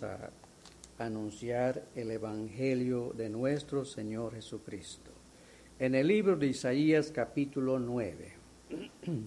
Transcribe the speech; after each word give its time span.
a 0.00 0.30
anunciar 0.98 1.82
el 1.94 2.12
Evangelio 2.12 3.12
de 3.14 3.28
nuestro 3.28 3.84
Señor 3.84 4.34
Jesucristo. 4.34 5.10
En 5.78 5.94
el 5.94 6.06
libro 6.06 6.34
de 6.34 6.46
Isaías 6.46 7.12
capítulo 7.14 7.78
9. 7.78 8.32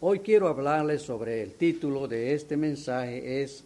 Hoy 0.00 0.20
quiero 0.20 0.48
hablarles 0.48 1.02
sobre 1.02 1.42
el 1.42 1.52
título 1.52 2.08
de 2.08 2.32
este 2.32 2.56
mensaje 2.56 3.42
es 3.42 3.64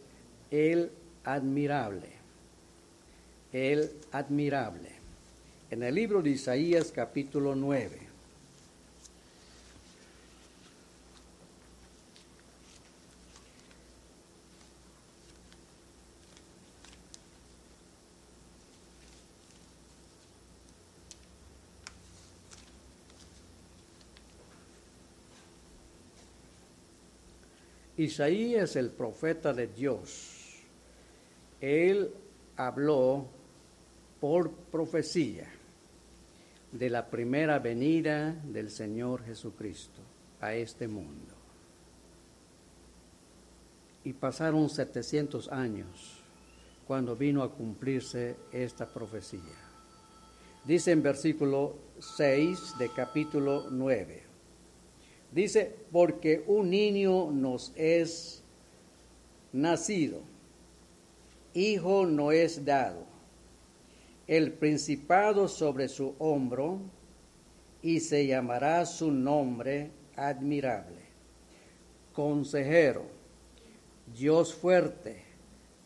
El 0.50 0.90
admirable. 1.22 2.08
El 3.52 3.92
admirable. 4.10 4.90
En 5.70 5.84
el 5.84 5.94
libro 5.94 6.20
de 6.20 6.30
Isaías 6.30 6.90
capítulo 6.92 7.54
9. 7.54 8.07
Isaías, 27.98 28.76
el 28.76 28.90
profeta 28.90 29.52
de 29.52 29.66
Dios, 29.66 30.62
él 31.60 32.12
habló 32.56 33.26
por 34.20 34.52
profecía 34.52 35.48
de 36.70 36.90
la 36.90 37.10
primera 37.10 37.58
venida 37.58 38.30
del 38.44 38.70
Señor 38.70 39.24
Jesucristo 39.24 40.00
a 40.40 40.54
este 40.54 40.86
mundo. 40.86 41.34
Y 44.04 44.12
pasaron 44.12 44.70
700 44.70 45.50
años 45.50 46.20
cuando 46.86 47.16
vino 47.16 47.42
a 47.42 47.52
cumplirse 47.52 48.36
esta 48.52 48.86
profecía. 48.86 49.40
Dice 50.64 50.92
en 50.92 51.02
versículo 51.02 51.76
6 51.98 52.78
de 52.78 52.90
capítulo 52.90 53.70
9. 53.70 54.27
Dice, 55.32 55.76
porque 55.92 56.42
un 56.46 56.70
niño 56.70 57.30
nos 57.30 57.72
es 57.76 58.42
nacido, 59.52 60.22
hijo 61.54 62.06
no 62.06 62.32
es 62.32 62.64
dado, 62.64 63.04
el 64.26 64.52
principado 64.52 65.48
sobre 65.48 65.88
su 65.88 66.14
hombro, 66.18 66.80
y 67.82 68.00
se 68.00 68.26
llamará 68.26 68.84
su 68.86 69.10
nombre 69.10 69.90
admirable, 70.16 71.02
consejero, 72.12 73.04
Dios 74.16 74.54
fuerte, 74.54 75.24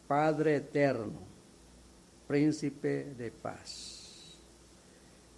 Padre 0.06 0.56
eterno, 0.56 1.20
príncipe 2.26 3.04
de 3.16 3.30
paz. 3.30 4.38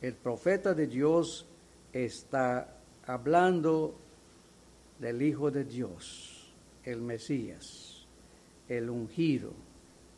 El 0.01 0.15
profeta 0.15 0.75
de 0.75 0.87
Dios 0.87 1.47
está 1.93 2.74
hablando 3.07 3.95
del 4.99 5.23
Hijo 5.23 5.51
de 5.51 5.65
Dios, 5.65 6.53
el 6.85 7.03
Mesías, 7.03 8.07
el 8.69 8.89
ungido, 8.89 9.53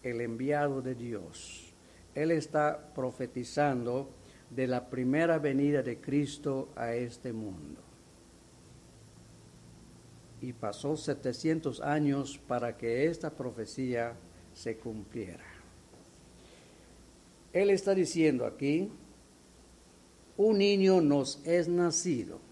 el 0.02 0.20
enviado 0.20 0.82
de 0.82 0.94
Dios. 0.94 1.72
Él 2.14 2.30
está 2.30 2.92
profetizando 2.94 4.10
de 4.50 4.66
la 4.66 4.88
primera 4.88 5.38
venida 5.38 5.82
de 5.82 6.00
Cristo 6.00 6.70
a 6.76 6.94
este 6.94 7.32
mundo. 7.32 7.80
Y 10.40 10.52
pasó 10.52 10.96
700 10.96 11.80
años 11.80 12.38
para 12.46 12.76
que 12.76 13.06
esta 13.06 13.30
profecía 13.30 14.14
se 14.54 14.76
cumpliera. 14.76 15.44
Él 17.52 17.70
está 17.70 17.94
diciendo 17.94 18.46
aquí, 18.46 18.92
un 20.36 20.58
niño 20.58 21.00
nos 21.00 21.44
es 21.44 21.68
nacido 21.68 22.45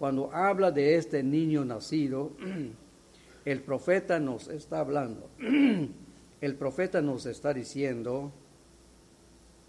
cuando 0.00 0.32
habla 0.32 0.70
de 0.70 0.96
este 0.96 1.22
niño 1.22 1.62
nacido, 1.62 2.32
el 3.44 3.60
profeta 3.60 4.18
nos 4.18 4.48
está 4.48 4.80
hablando, 4.80 5.28
el 6.40 6.54
profeta 6.54 7.02
nos 7.02 7.26
está 7.26 7.52
diciendo 7.52 8.32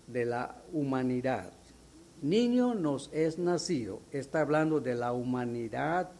de 0.07 0.23
la 0.23 0.55
humanidad. 0.71 1.51
Niño 2.21 2.75
nos 2.75 3.09
es 3.11 3.39
nacido, 3.39 3.99
está 4.13 4.39
hablando 4.39 4.79
de 4.79 4.95
la 4.95 5.11
humanidad 5.11 6.11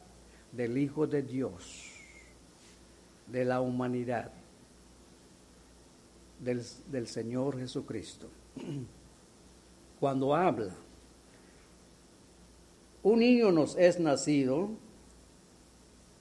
del 0.52 0.78
Hijo 0.78 1.08
de 1.08 1.22
Dios, 1.22 1.94
de 3.28 3.46
la 3.46 3.62
humanidad 3.62 4.34
del, 6.38 7.08
Señor 7.08 7.58
Jesucristo. 7.58 8.28
Cuando 10.02 10.36
habla 10.36 10.74
un 13.04 13.20
niño 13.20 13.52
nos 13.52 13.76
es 13.78 14.00
nacido, 14.00 14.70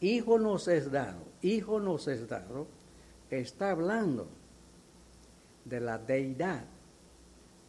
hijo 0.01 0.39
nos 0.39 0.69
es 0.69 0.91
dado, 0.91 1.25
hijo 1.43 1.81
nos 1.81 2.09
es 2.09 2.29
dado, 2.29 2.67
está 3.31 3.71
hablando 3.71 4.29
de 5.65 5.81
la 5.81 5.99
deidad 5.99 6.65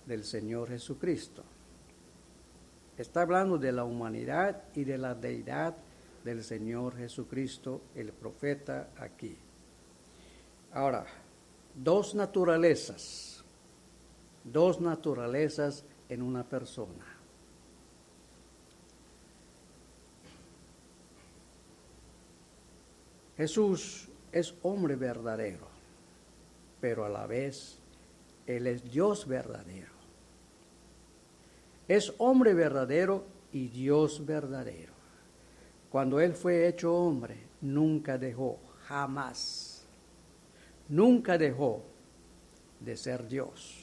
del 0.05 0.23
Señor 0.23 0.69
Jesucristo. 0.69 1.43
Está 2.97 3.21
hablando 3.21 3.57
de 3.57 3.71
la 3.71 3.83
humanidad 3.83 4.63
y 4.75 4.83
de 4.83 4.97
la 4.97 5.15
deidad 5.15 5.75
del 6.23 6.43
Señor 6.43 6.97
Jesucristo, 6.97 7.81
el 7.95 8.11
profeta 8.13 8.89
aquí. 8.97 9.37
Ahora, 10.73 11.05
dos 11.75 12.15
naturalezas, 12.15 13.43
dos 14.43 14.79
naturalezas 14.79 15.83
en 16.09 16.21
una 16.21 16.43
persona. 16.47 17.10
Jesús 23.37 24.09
es 24.31 24.53
hombre 24.61 24.95
verdadero, 24.95 25.67
pero 26.79 27.05
a 27.05 27.09
la 27.09 27.27
vez 27.27 27.79
Él 28.45 28.67
es 28.67 28.83
Dios 28.83 29.27
verdadero. 29.27 29.91
Es 31.87 32.13
hombre 32.17 32.53
verdadero 32.53 33.25
y 33.51 33.67
Dios 33.67 34.25
verdadero. 34.25 34.93
Cuando 35.89 36.19
Él 36.19 36.33
fue 36.33 36.67
hecho 36.67 36.93
hombre, 36.93 37.37
nunca 37.59 38.17
dejó, 38.17 38.59
jamás, 38.85 39.85
nunca 40.87 41.37
dejó 41.37 41.83
de 42.79 42.95
ser 42.95 43.27
Dios. 43.27 43.77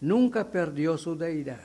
Nunca 0.00 0.50
perdió 0.50 0.96
su 0.96 1.14
deidad. 1.14 1.60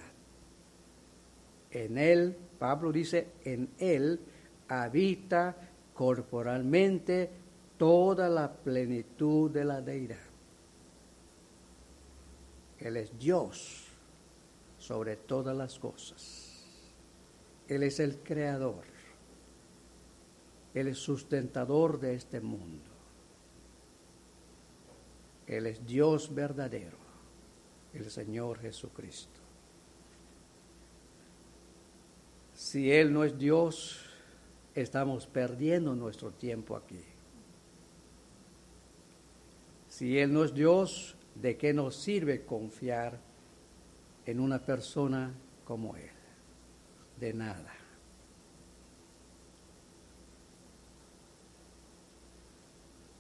En 1.72 1.97
Él, 1.97 2.36
Pablo 2.59 2.92
dice, 2.92 3.28
en 3.44 3.70
Él 3.78 4.20
habita 4.68 5.56
corporalmente 5.96 7.32
toda 7.78 8.30
la 8.30 8.52
plenitud 8.52 9.50
de 9.50 9.66
la 9.66 9.82
deidad. 9.82 10.18
Él 12.78 12.98
es 12.98 13.18
Dios 13.18 13.86
sobre 14.78 15.16
todas 15.16 15.56
las 15.56 15.80
cosas. 15.80 16.64
Él 17.68 17.82
es 17.82 18.00
el 18.00 18.18
creador. 18.20 18.84
Él 20.74 20.90
es 20.90 20.98
sustentador 20.98 22.00
de 22.00 22.16
este 22.16 22.42
mundo. 22.42 22.92
Él 25.48 25.68
es 25.68 25.86
Dios 25.86 26.34
verdadero, 26.34 26.98
el 27.94 28.12
Señor 28.12 28.60
Jesucristo. 28.60 29.40
Si 32.54 32.92
Él 32.92 33.14
no 33.14 33.24
es 33.24 33.38
Dios, 33.38 34.05
estamos 34.75 35.25
perdiendo 35.25 35.96
nuestro 35.96 36.31
tiempo 36.31 36.75
aquí. 36.75 37.02
Si 39.88 40.20
Él 40.20 40.34
no 40.34 40.44
es 40.44 40.53
Dios, 40.53 41.16
¿de 41.35 41.55
qué 41.55 41.73
nos 41.73 41.96
sirve 41.96 42.46
confiar 42.46 43.17
en 44.26 44.41
una 44.41 44.59
persona 44.59 45.34
como 45.64 45.96
Él? 45.96 46.11
De 47.17 47.34
nada. 47.34 47.73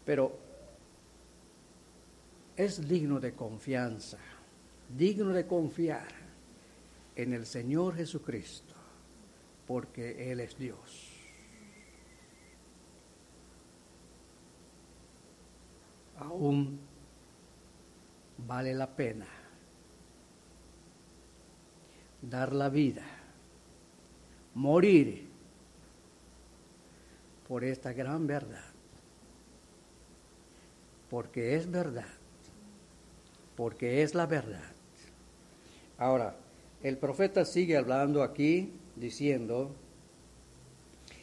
Pero 0.05 0.37
es 2.57 2.87
digno 2.87 3.19
de 3.21 3.33
confianza, 3.33 4.19
digno 4.95 5.29
de 5.29 5.47
confiar 5.47 6.07
en 7.15 7.33
el 7.33 7.45
Señor 7.45 7.95
Jesucristo, 7.95 8.75
porque 9.65 10.31
Él 10.31 10.41
es 10.41 10.57
Dios. 10.57 11.14
Aún 16.25 16.79
vale 18.47 18.73
la 18.73 18.87
pena 18.95 19.27
dar 22.21 22.53
la 22.53 22.69
vida, 22.69 23.03
morir 24.53 25.27
por 27.47 27.63
esta 27.63 27.93
gran 27.93 28.25
verdad. 28.27 28.75
porque 31.09 31.55
es 31.55 31.69
verdad, 31.69 32.09
porque 33.55 34.01
es 34.01 34.15
la 34.15 34.25
verdad. 34.25 34.73
Ahora, 35.97 36.35
el 36.83 36.97
profeta 36.97 37.45
sigue 37.45 37.77
hablando 37.77 38.21
aquí 38.23 38.73
diciendo, 38.95 39.71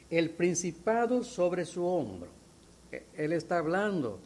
el 0.09 0.31
principado 0.31 1.25
sobre 1.25 1.67
su 1.67 1.85
hombro. 1.85 2.31
Él 3.17 3.33
está 3.33 3.59
hablando 3.59 4.19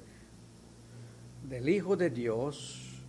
del 1.42 1.68
Hijo 1.68 1.96
de 1.96 2.10
Dios, 2.10 3.02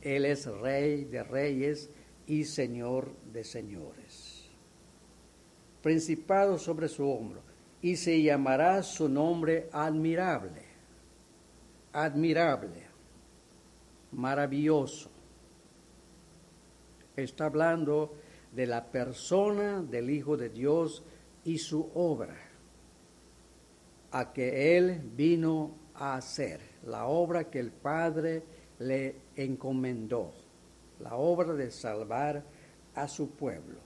Él 0.00 0.24
es 0.24 0.46
Rey 0.46 1.04
de 1.04 1.22
Reyes 1.22 1.90
y 2.26 2.44
Señor 2.44 3.12
de 3.32 3.44
Señores. 3.44 4.48
Principado 5.82 6.58
sobre 6.58 6.88
su 6.88 7.08
hombro, 7.08 7.46
y 7.82 7.96
se 7.96 8.20
llamará 8.20 8.82
su 8.82 9.08
nombre 9.08 9.68
admirable, 9.70 10.62
admirable, 11.92 12.82
maravilloso. 14.12 15.10
Está 17.14 17.46
hablando 17.46 18.16
de 18.52 18.66
la 18.66 18.90
persona 18.90 19.82
del 19.82 20.10
Hijo 20.10 20.36
de 20.36 20.48
Dios 20.48 21.04
y 21.44 21.58
su 21.58 21.90
obra, 21.94 22.36
a 24.10 24.32
que 24.32 24.76
Él 24.76 25.00
vino 25.14 25.76
a 25.94 26.16
hacer, 26.16 26.60
la 26.86 27.06
obra 27.06 27.44
que 27.50 27.58
el 27.58 27.70
Padre 27.70 28.42
le 28.78 29.16
encomendó, 29.36 30.32
la 31.00 31.16
obra 31.16 31.52
de 31.54 31.70
salvar 31.70 32.42
a 32.94 33.08
su 33.08 33.30
pueblo. 33.30 33.78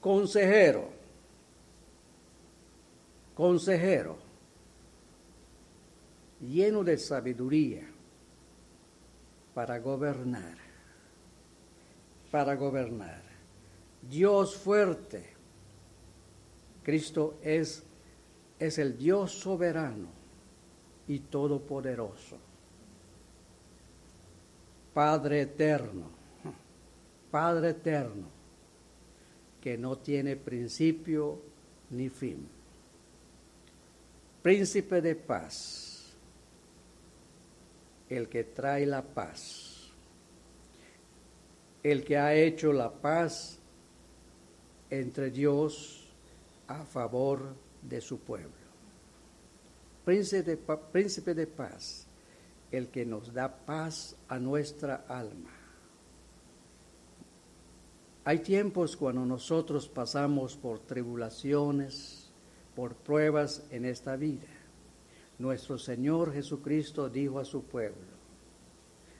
Consejero, 0.00 0.88
consejero, 3.34 4.16
lleno 6.40 6.82
de 6.82 6.96
sabiduría 6.96 7.86
para 9.52 9.78
gobernar, 9.78 10.56
para 12.30 12.54
gobernar. 12.54 13.22
Dios 14.08 14.56
fuerte. 14.56 15.34
Cristo 16.82 17.38
es, 17.42 17.82
es 18.58 18.78
el 18.78 18.96
Dios 18.96 19.32
soberano 19.32 20.19
y 21.10 21.18
todopoderoso. 21.18 22.38
Padre 24.94 25.40
eterno, 25.40 26.04
Padre 27.32 27.70
eterno, 27.70 28.28
que 29.60 29.76
no 29.76 29.98
tiene 29.98 30.36
principio 30.36 31.40
ni 31.90 32.08
fin. 32.10 32.48
Príncipe 34.40 35.00
de 35.00 35.16
paz, 35.16 36.14
el 38.08 38.28
que 38.28 38.44
trae 38.44 38.86
la 38.86 39.02
paz, 39.02 39.90
el 41.82 42.04
que 42.04 42.18
ha 42.18 42.34
hecho 42.34 42.72
la 42.72 42.92
paz 42.92 43.58
entre 44.90 45.32
Dios 45.32 46.06
a 46.68 46.84
favor 46.84 47.52
de 47.82 48.00
su 48.00 48.20
pueblo. 48.20 48.59
Príncipe 50.04 51.34
de, 51.34 51.46
paz, 51.46 52.06
el 52.70 52.88
que 52.88 53.04
nos 53.04 53.32
da 53.32 53.48
paz 53.48 54.16
a 54.28 54.38
nuestra 54.38 55.04
alma. 55.08 55.50
Hay 58.24 58.38
tiempos 58.40 58.96
cuando 58.96 59.24
nosotros 59.24 59.88
pasamos 59.88 60.56
por 60.56 60.80
tribulaciones, 60.80 62.30
por 62.74 62.94
pruebas 62.94 63.62
en 63.70 63.84
esta 63.84 64.16
vida. 64.16 64.48
Nuestro 65.38 65.78
Señor 65.78 66.32
Jesucristo 66.32 67.08
dijo 67.08 67.38
a 67.38 67.44
su 67.44 67.62
pueblo, 67.64 68.20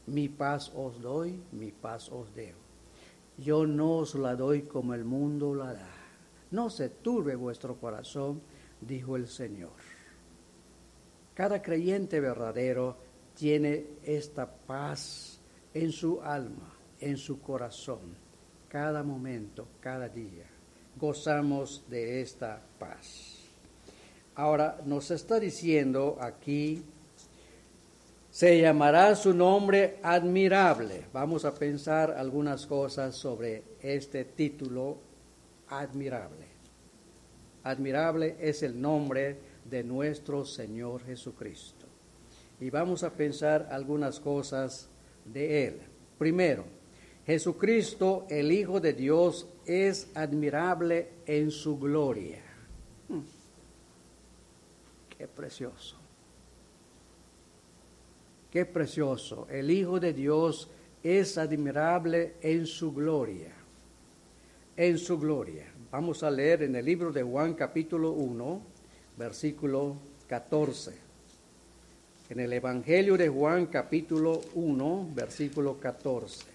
mi 0.06 0.28
paz 0.28 0.70
os 0.74 1.00
doy, 1.00 1.40
mi 1.52 1.70
paz 1.72 2.10
os 2.10 2.34
deo. 2.34 2.56
Yo 3.38 3.66
no 3.66 3.98
os 3.98 4.14
la 4.14 4.36
doy 4.36 4.62
como 4.62 4.92
el 4.92 5.04
mundo 5.04 5.54
la 5.54 5.72
da. 5.72 5.90
No 6.50 6.68
se 6.68 6.88
turbe 6.88 7.36
vuestro 7.36 7.76
corazón, 7.76 8.42
dijo 8.80 9.16
el 9.16 9.28
Señor. 9.28 9.79
Cada 11.40 11.62
creyente 11.62 12.20
verdadero 12.20 12.98
tiene 13.34 13.86
esta 14.04 14.46
paz 14.46 15.40
en 15.72 15.90
su 15.90 16.20
alma, 16.20 16.70
en 17.00 17.16
su 17.16 17.40
corazón, 17.40 18.14
cada 18.68 19.02
momento, 19.02 19.66
cada 19.80 20.06
día. 20.10 20.44
Gozamos 20.98 21.82
de 21.88 22.20
esta 22.20 22.60
paz. 22.78 23.38
Ahora 24.34 24.82
nos 24.84 25.10
está 25.10 25.40
diciendo 25.40 26.18
aquí, 26.20 26.84
se 28.30 28.60
llamará 28.60 29.16
su 29.16 29.32
nombre 29.32 29.96
admirable. 30.02 31.06
Vamos 31.10 31.46
a 31.46 31.54
pensar 31.54 32.10
algunas 32.10 32.66
cosas 32.66 33.16
sobre 33.16 33.62
este 33.80 34.26
título 34.26 34.98
admirable. 35.70 36.44
Admirable 37.64 38.36
es 38.40 38.62
el 38.62 38.78
nombre 38.78 39.49
de 39.70 39.84
nuestro 39.84 40.44
Señor 40.44 41.04
Jesucristo. 41.04 41.86
Y 42.60 42.68
vamos 42.70 43.02
a 43.02 43.14
pensar 43.14 43.68
algunas 43.70 44.20
cosas 44.20 44.88
de 45.24 45.66
Él. 45.66 45.80
Primero, 46.18 46.64
Jesucristo, 47.24 48.26
el 48.28 48.52
Hijo 48.52 48.80
de 48.80 48.92
Dios, 48.92 49.48
es 49.64 50.08
admirable 50.14 51.08
en 51.26 51.50
su 51.50 51.78
gloria. 51.78 52.42
Hmm. 53.08 53.20
Qué 55.16 55.28
precioso. 55.28 55.96
Qué 58.50 58.66
precioso. 58.66 59.46
El 59.48 59.70
Hijo 59.70 60.00
de 60.00 60.12
Dios 60.12 60.68
es 61.02 61.38
admirable 61.38 62.34
en 62.40 62.66
su 62.66 62.92
gloria. 62.92 63.52
En 64.76 64.98
su 64.98 65.18
gloria. 65.18 65.72
Vamos 65.90 66.22
a 66.22 66.30
leer 66.30 66.62
en 66.62 66.76
el 66.76 66.84
libro 66.84 67.12
de 67.12 67.22
Juan 67.22 67.54
capítulo 67.54 68.12
1, 68.12 68.62
versículo 69.20 69.96
14. 70.28 70.92
En 72.30 72.40
el 72.40 72.52
Evangelio 72.54 73.18
de 73.18 73.28
Juan 73.28 73.66
capítulo 73.66 74.40
1, 74.54 75.10
versículo 75.14 75.78
14. 75.78 76.46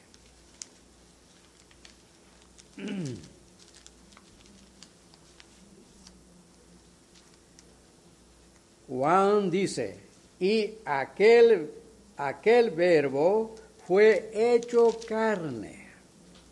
Juan 8.87 9.51
dice, 9.51 9.99
y 10.39 10.79
aquel, 10.85 11.69
aquel 12.17 12.71
verbo 12.71 13.53
fue 13.85 14.31
hecho 14.33 14.97
carne. 15.07 15.85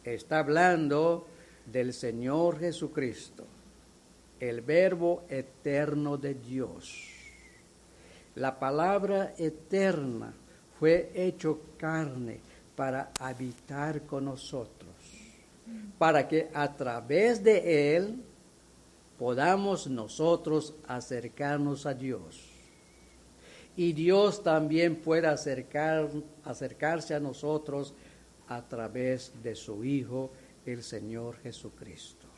Está 0.03 0.38
hablando 0.39 1.25
del 1.65 1.91
Señor 1.91 2.59
Jesucristo, 2.59 3.47
el 4.50 4.62
verbo 4.62 5.23
eterno 5.29 6.17
de 6.17 6.33
Dios. 6.33 7.01
La 8.35 8.59
palabra 8.59 9.33
eterna 9.38 10.33
fue 10.79 11.12
hecho 11.15 11.62
carne 11.77 12.39
para 12.75 13.12
habitar 13.19 14.01
con 14.01 14.25
nosotros, 14.25 14.91
para 15.97 16.27
que 16.27 16.50
a 16.53 16.75
través 16.75 17.43
de 17.43 17.95
Él 17.95 18.21
podamos 19.17 19.88
nosotros 19.88 20.75
acercarnos 20.88 21.85
a 21.85 21.93
Dios. 21.93 22.50
Y 23.77 23.93
Dios 23.93 24.43
también 24.43 24.97
pueda 24.97 25.31
acercar, 25.31 26.09
acercarse 26.43 27.15
a 27.15 27.19
nosotros 27.19 27.93
a 28.47 28.62
través 28.62 29.31
de 29.41 29.55
su 29.55 29.83
Hijo 29.83 30.31
el 30.65 30.83
Señor 30.83 31.38
Jesucristo. 31.38 32.32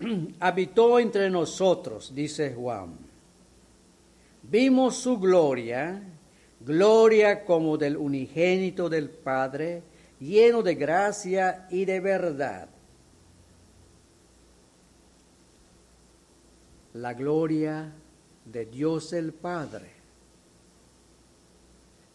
Habitó 0.40 0.98
entre 0.98 1.30
nosotros, 1.30 2.14
dice 2.14 2.54
Juan. 2.54 2.96
Vimos 4.42 4.96
su 4.96 5.18
gloria, 5.18 6.02
gloria 6.60 7.44
como 7.44 7.76
del 7.76 7.96
unigénito 7.96 8.88
del 8.88 9.10
Padre, 9.10 9.82
lleno 10.20 10.62
de 10.62 10.74
gracia 10.74 11.66
y 11.70 11.84
de 11.84 12.00
verdad. 12.00 12.68
La 16.94 17.14
gloria 17.14 17.92
de 18.44 18.64
Dios 18.64 19.12
el 19.12 19.32
Padre 19.32 19.90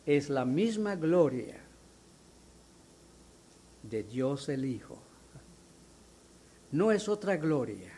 es 0.05 0.29
la 0.29 0.43
misma 0.43 0.95
gloria 0.95 1.61
de 3.83 4.03
Dios 4.03 4.49
el 4.49 4.65
Hijo. 4.65 5.02
No 6.73 6.91
es 6.91 7.07
otra 7.07 7.37
gloria, 7.37 7.93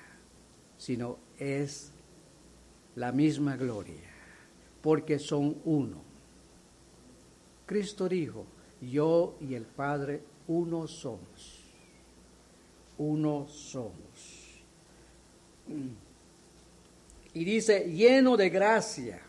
sino 0.78 1.18
es 1.40 1.92
la 2.96 3.14
misma 3.14 3.56
gloria, 3.56 4.12
porque 4.82 5.18
son 5.18 5.56
uno. 5.64 6.02
Cristo 7.66 8.10
dijo, 8.10 8.46
yo 8.82 9.38
y 9.40 9.54
el 9.54 9.64
Padre 9.64 10.22
uno 10.50 10.90
somos, 10.90 11.62
uno 12.98 13.48
somos. 13.48 14.62
Y 17.34 17.46
dice, 17.46 17.90
lleno 17.90 18.36
de 18.36 18.50
gracia. 18.50 19.22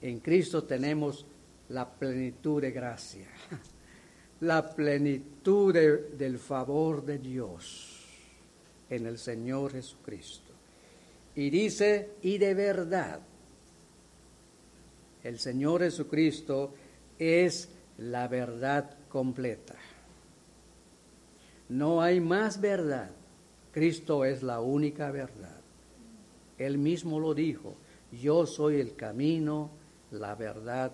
En 0.00 0.20
Cristo 0.20 0.62
tenemos 0.62 1.26
la 1.68 1.90
plenitud 1.90 2.62
de 2.62 2.70
gracia, 2.70 3.26
la 4.40 4.72
plenitud 4.72 5.74
del 5.74 6.38
favor 6.38 7.04
de 7.04 7.18
Dios 7.18 7.89
en 8.90 9.06
el 9.06 9.18
Señor 9.18 9.72
Jesucristo. 9.72 10.52
Y 11.34 11.48
dice, 11.48 12.10
y 12.22 12.38
de 12.38 12.54
verdad, 12.54 13.20
el 15.22 15.38
Señor 15.38 15.82
Jesucristo 15.82 16.74
es 17.18 17.70
la 17.98 18.26
verdad 18.28 18.98
completa. 19.08 19.76
No 21.68 22.02
hay 22.02 22.20
más 22.20 22.60
verdad. 22.60 23.10
Cristo 23.72 24.24
es 24.24 24.42
la 24.42 24.60
única 24.60 25.10
verdad. 25.12 25.60
Él 26.58 26.78
mismo 26.78 27.20
lo 27.20 27.32
dijo, 27.32 27.76
yo 28.10 28.44
soy 28.44 28.80
el 28.80 28.96
camino, 28.96 29.70
la 30.10 30.34
verdad 30.34 30.92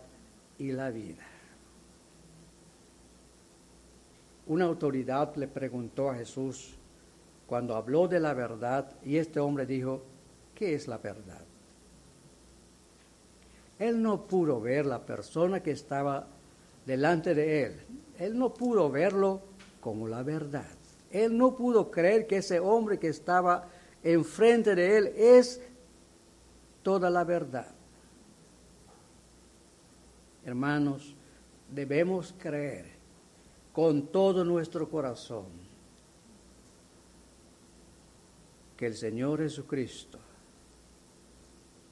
y 0.58 0.72
la 0.72 0.90
vida. 0.90 1.26
Una 4.46 4.66
autoridad 4.66 5.34
le 5.36 5.48
preguntó 5.48 6.10
a 6.10 6.16
Jesús 6.16 6.76
cuando 7.46 7.76
habló 7.76 8.08
de 8.08 8.20
la 8.20 8.34
verdad 8.34 8.92
y 9.04 9.16
este 9.16 9.40
hombre 9.40 9.66
dijo, 9.66 10.02
¿qué 10.54 10.74
es 10.74 10.88
la 10.88 10.98
verdad? 10.98 11.44
Él 13.78 14.02
no 14.02 14.26
pudo 14.26 14.60
ver 14.60 14.86
la 14.86 15.04
persona 15.04 15.62
que 15.62 15.70
estaba 15.70 16.26
delante 16.86 17.34
de 17.34 17.62
él. 17.64 17.80
Él 18.18 18.38
no 18.38 18.52
pudo 18.54 18.90
verlo 18.90 19.42
como 19.80 20.08
la 20.08 20.22
verdad. 20.22 20.70
Él 21.10 21.36
no 21.36 21.54
pudo 21.54 21.90
creer 21.90 22.26
que 22.26 22.38
ese 22.38 22.58
hombre 22.58 22.98
que 22.98 23.08
estaba 23.08 23.68
enfrente 24.02 24.74
de 24.74 24.96
él 24.96 25.06
es 25.16 25.60
toda 26.82 27.10
la 27.10 27.24
verdad. 27.24 27.68
Hermanos, 30.44 31.14
debemos 31.70 32.34
creer 32.38 32.86
con 33.72 34.06
todo 34.06 34.44
nuestro 34.44 34.88
corazón 34.88 35.65
que 38.76 38.86
el 38.86 38.94
Señor 38.94 39.40
Jesucristo 39.40 40.18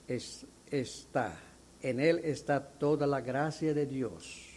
está, 0.06 1.36
en 1.80 2.00
Él 2.00 2.20
está 2.24 2.60
toda 2.60 3.06
la 3.06 3.20
gracia 3.20 3.72
de 3.72 3.86
Dios. 3.86 4.50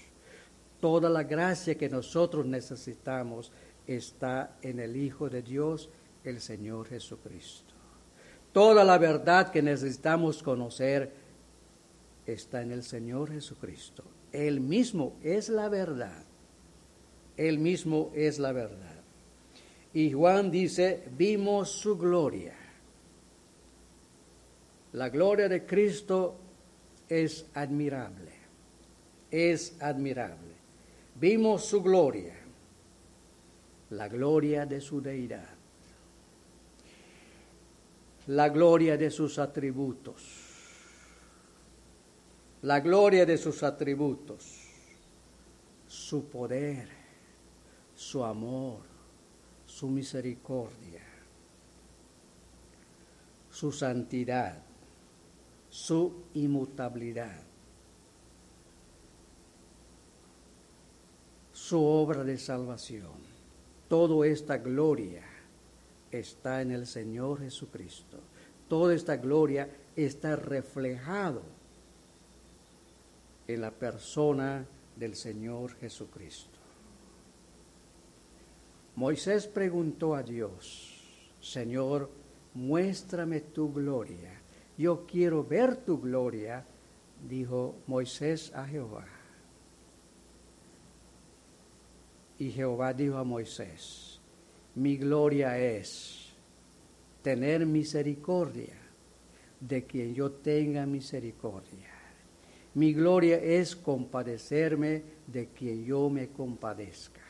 Toda 0.80 1.10
la 1.10 1.24
gracia 1.24 1.76
que 1.76 1.90
nosotros 1.90 2.46
necesitamos 2.46 3.52
está 3.88 4.58
en 4.62 4.80
el 4.80 4.96
Hijo 4.96 5.30
de 5.30 5.42
Dios, 5.42 5.90
el 6.24 6.42
Señor 6.42 6.88
Jesucristo. 6.88 7.74
Toda 8.52 8.84
la 8.84 8.98
verdad 8.98 9.52
que 9.52 9.62
necesitamos 9.62 10.44
conocer 10.44 11.12
está 12.26 12.62
en 12.62 12.72
el 12.72 12.84
Señor 12.84 13.32
Jesucristo. 13.32 14.04
Él 14.32 14.60
mismo 14.60 15.16
es 15.24 15.50
la 15.50 15.70
verdad. 15.70 16.24
Él 17.38 17.60
mismo 17.60 18.12
es 18.14 18.40
la 18.40 18.52
verdad. 18.52 18.97
Y 19.94 20.12
Juan 20.12 20.52
dice, 20.52 21.04
vimos 21.18 21.70
su 21.72 21.98
gloria. 21.98 22.56
La 24.94 25.10
gloria 25.10 25.48
de 25.48 25.66
Cristo 25.66 26.38
es 27.08 27.46
admirable. 27.54 28.32
Es 29.32 29.82
admirable. 29.82 30.56
Vimos 31.16 31.66
su 31.66 31.82
gloria. 31.82 32.36
La 33.92 34.08
gloria 34.08 34.66
de 34.66 34.82
su 34.82 35.02
deidad. 35.02 35.50
La 38.28 38.50
gloria 38.50 38.98
de 38.98 39.10
sus 39.10 39.40
atributos 39.40 40.48
la 42.68 42.80
gloria 42.80 43.26
de 43.26 43.38
sus 43.38 43.64
atributos, 43.64 44.44
su 45.88 46.28
poder, 46.28 46.90
su 47.96 48.24
amor, 48.24 48.82
su 49.78 49.88
misericordia, 49.90 51.04
su 53.52 53.72
santidad, 53.72 54.58
su 55.70 56.24
inmutabilidad, 56.34 57.44
su 61.52 61.80
obra 61.80 62.24
de 62.24 62.40
salvación. 62.40 63.20
Toda 63.88 64.26
esta 64.26 64.58
gloria 64.58 65.22
está 66.12 66.64
en 66.64 66.72
el 66.72 66.88
Señor 66.88 67.42
Jesucristo. 67.42 68.18
Toda 68.68 68.96
esta 68.96 69.18
gloria 69.18 69.70
está 69.96 70.36
reflejado 70.38 71.44
en 73.48 73.62
la 73.62 73.70
persona 73.70 74.66
del 74.96 75.16
Señor 75.16 75.76
Jesucristo. 75.76 76.57
Moisés 78.98 79.46
preguntó 79.46 80.16
a 80.16 80.24
Dios, 80.24 81.04
Señor, 81.40 82.10
muéstrame 82.56 83.42
tu 83.42 83.72
gloria. 83.72 84.42
Yo 84.76 85.06
quiero 85.06 85.44
ver 85.44 85.78
tu 85.78 86.02
gloria, 86.02 86.66
dijo 87.30 87.76
Moisés 87.86 88.52
a 88.56 88.66
Jehová. 88.66 89.06
Y 92.40 92.50
Jehová 92.50 92.92
dijo 92.92 93.18
a 93.18 93.24
Moisés, 93.24 94.20
mi 94.74 94.98
gloria 94.98 95.60
es 95.60 96.34
tener 97.22 97.68
misericordia 97.68 98.78
de 99.60 99.86
quien 99.86 100.16
yo 100.16 100.32
tenga 100.32 100.88
misericordia. 100.88 101.94
Mi 102.74 102.94
gloria 102.94 103.38
es 103.38 103.76
compadecerme 103.76 105.04
de 105.28 105.50
quien 105.50 105.86
yo 105.86 106.10
me 106.10 106.30
compadezca. 106.30 107.27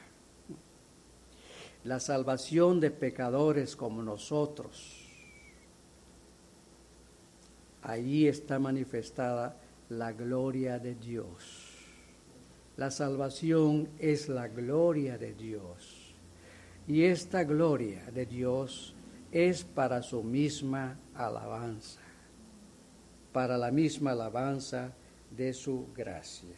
La 1.88 2.01
salvación 2.01 2.82
de 2.82 2.91
pecadores 2.91 3.77
como 3.77 4.03
nosotros. 4.03 5.08
Allí 7.82 8.27
está 8.27 8.60
manifestada 8.60 9.56
la 9.88 10.12
gloria 10.12 10.79
de 10.79 10.96
Dios. 10.96 11.77
La 12.75 12.91
salvación 12.91 13.88
es 14.00 14.27
la 14.27 14.50
gloria 14.50 15.17
de 15.17 15.34
Dios. 15.34 16.13
Y 16.89 17.03
esta 17.03 17.46
gloria 17.46 18.12
de 18.12 18.25
Dios 18.25 18.94
es 19.32 19.63
para 19.63 20.03
su 20.03 20.24
misma 20.24 21.00
alabanza, 21.15 22.01
para 23.32 23.58
la 23.58 23.72
misma 23.72 24.12
alabanza 24.12 24.91
de 25.32 25.53
su 25.53 25.88
gracia. 25.96 26.58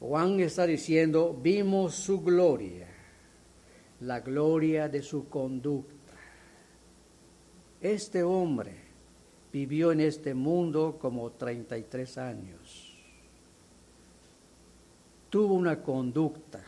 Juan 0.00 0.40
está 0.40 0.66
diciendo, 0.66 1.38
vimos 1.38 1.94
su 1.94 2.22
gloria, 2.22 2.88
la 4.02 4.20
gloria 4.20 4.88
de 4.88 5.02
su 5.02 5.28
conducta. 5.28 6.14
Este 7.80 8.22
hombre 8.22 8.74
vivió 9.52 9.92
en 9.92 10.00
este 10.00 10.34
mundo 10.34 10.98
como 11.00 11.30
33 11.30 12.18
años. 12.18 12.88
Tuvo 15.30 15.54
una 15.54 15.82
conducta 15.82 16.62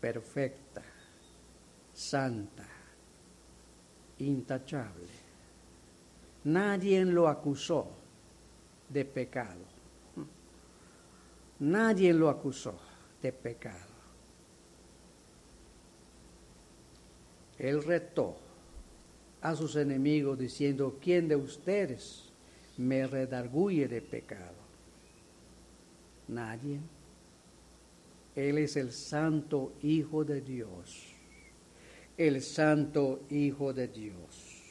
perfecta, 0.00 0.82
santa, 1.92 2.66
intachable. 4.18 5.22
Nadie 6.44 7.04
lo 7.04 7.28
acusó 7.28 7.88
de 8.88 9.04
pecado. 9.04 9.64
Nadie 11.60 12.12
lo 12.12 12.28
acusó 12.28 12.74
de 13.22 13.32
pecado. 13.32 13.91
Él 17.62 17.84
retó 17.84 18.36
a 19.40 19.54
sus 19.54 19.76
enemigos 19.76 20.36
diciendo, 20.36 20.98
¿quién 21.00 21.28
de 21.28 21.36
ustedes 21.36 22.24
me 22.76 23.06
redarguye 23.06 23.86
de 23.86 24.02
pecado? 24.02 24.56
Nadie. 26.26 26.80
Él 28.34 28.58
es 28.58 28.76
el 28.76 28.90
santo 28.90 29.74
Hijo 29.80 30.24
de 30.24 30.40
Dios. 30.40 31.14
El 32.18 32.42
santo 32.42 33.20
Hijo 33.30 33.72
de 33.72 33.86
Dios. 33.86 34.62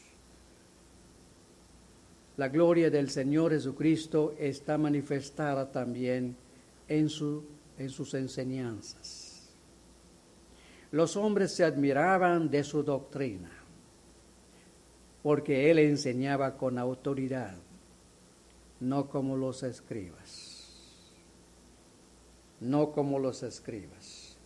La 2.36 2.50
gloria 2.50 2.90
del 2.90 3.10
Señor 3.10 3.54
Jesucristo 3.54 4.36
está 4.38 4.78
manifestada 4.78 5.72
también 5.72 6.36
en, 6.90 7.08
su, 7.08 7.46
en 7.78 7.90
sus 7.90 8.14
enseñanzas. 8.16 9.21
Los 10.92 11.16
hombres 11.16 11.54
se 11.54 11.64
admiraban 11.64 12.50
de 12.50 12.66
su 12.66 12.84
doctrina, 12.84 13.50
porque 15.24 15.72
él 15.72 15.80
enseñaba 15.80 16.58
con 16.58 16.78
autoridad, 16.78 17.56
no 18.82 19.08
como 19.08 19.38
los 19.38 19.64
escribas, 19.64 21.14
no 22.60 22.92
como 22.92 23.20
los 23.20 23.42
escribas. 23.42 24.38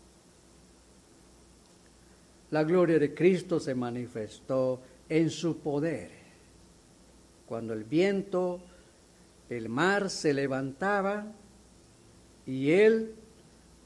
La 2.51 2.63
gloria 2.63 2.99
de 2.99 3.15
Cristo 3.15 3.59
se 3.59 3.73
manifestó 3.73 4.81
en 5.09 5.31
su 5.31 5.57
poder, 5.57 6.11
cuando 7.47 7.73
el 7.73 7.85
viento, 7.85 8.61
el 9.49 9.67
mar 9.67 10.11
se 10.11 10.31
levantaba 10.31 11.25
y 12.45 12.71
él 12.71 13.15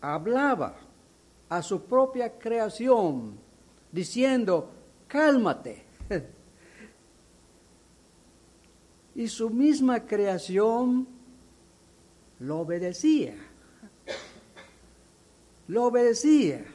hablaba 0.01 0.88
a 1.49 1.61
su 1.63 1.83
propia 1.83 2.37
creación, 2.37 3.37
diciendo, 3.91 4.71
cálmate. 5.07 5.83
y 9.15 9.27
su 9.27 9.49
misma 9.49 10.05
creación 10.05 11.07
lo 12.39 12.59
obedecía. 12.59 13.35
Lo 15.67 15.85
obedecía. 15.85 16.65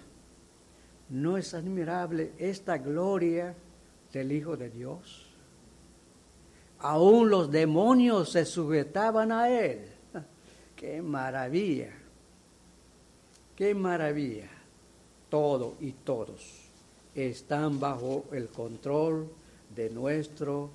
¿No 1.08 1.36
es 1.36 1.54
admirable 1.54 2.32
esta 2.38 2.78
gloria 2.78 3.54
del 4.12 4.32
Hijo 4.32 4.56
de 4.56 4.70
Dios? 4.70 5.30
Aún 6.80 7.30
los 7.30 7.50
demonios 7.50 8.32
se 8.32 8.44
sujetaban 8.44 9.32
a 9.32 9.48
Él. 9.48 9.86
¡Qué 10.76 11.00
maravilla! 11.00 11.92
¡Qué 13.56 13.74
maravilla! 13.74 14.53
Todo 15.34 15.74
y 15.80 15.90
todos 15.90 16.70
están 17.12 17.80
bajo 17.80 18.26
el 18.30 18.46
control 18.50 19.28
de 19.74 19.90
nuestro 19.90 20.70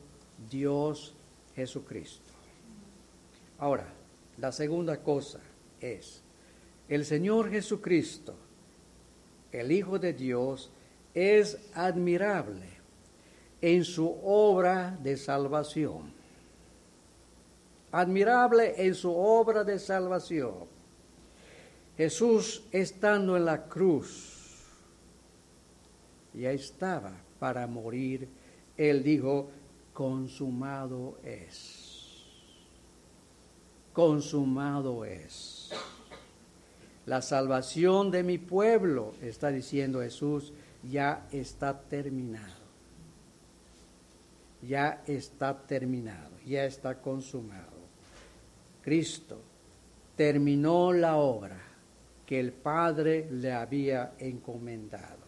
Dios 0.52 1.16
Jesucristo. 1.56 2.34
Ahora, 3.58 3.88
la 4.38 4.52
segunda 4.52 5.02
cosa 5.02 5.40
es, 5.80 6.22
el 6.90 7.06
Señor 7.06 7.50
Jesucristo, 7.50 8.36
el 9.54 9.72
Hijo 9.72 9.98
de 9.98 10.12
Dios, 10.12 10.70
es 11.14 11.58
admirable 11.74 12.68
en 13.62 13.86
su 13.86 14.14
obra 14.26 15.00
de 15.02 15.16
salvación. 15.16 16.12
Admirable 17.94 18.74
en 18.86 18.94
su 18.94 19.16
obra 19.16 19.64
de 19.64 19.80
salvación. 19.80 20.68
Jesús 21.96 22.64
estando 22.74 23.38
en 23.38 23.46
la 23.46 23.64
cruz, 23.64 24.29
ya 26.34 26.52
estaba 26.52 27.14
para 27.40 27.68
morir, 27.68 28.28
él 28.78 29.04
dijo, 29.04 29.50
consumado 29.94 31.18
es. 31.24 32.24
Consumado 33.94 35.06
es. 35.06 35.72
La 37.06 37.22
salvación 37.22 38.12
de 38.12 38.24
mi 38.24 38.38
pueblo, 38.38 39.14
está 39.22 39.50
diciendo 39.50 40.02
Jesús, 40.02 40.54
ya 40.84 41.28
está 41.32 41.82
terminado 41.82 42.60
ya 44.62 45.04
está 45.06 45.58
terminado, 45.58 46.38
ya 46.46 46.66
está 46.66 47.02
consumado. 47.02 47.80
Cristo 48.82 49.40
terminó 50.16 50.92
la 50.92 51.18
obra 51.18 51.60
que 52.26 52.40
el 52.40 52.52
Padre 52.52 53.28
le 53.32 53.54
había 53.54 54.14
encomendado. 54.20 55.19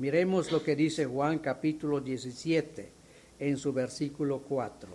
Miremos 0.00 0.50
lo 0.50 0.64
que 0.64 0.74
dice 0.74 1.04
Juan 1.04 1.40
capítulo 1.40 2.00
17 2.00 2.88
en 3.38 3.58
su 3.58 3.70
versículo 3.70 4.38
4. 4.38 4.88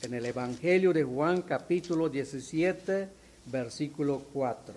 En 0.00 0.14
el 0.14 0.24
Evangelio 0.24 0.94
de 0.94 1.04
Juan 1.04 1.42
capítulo 1.42 2.08
17, 2.08 3.06
versículo 3.52 4.22
4. 4.32 4.74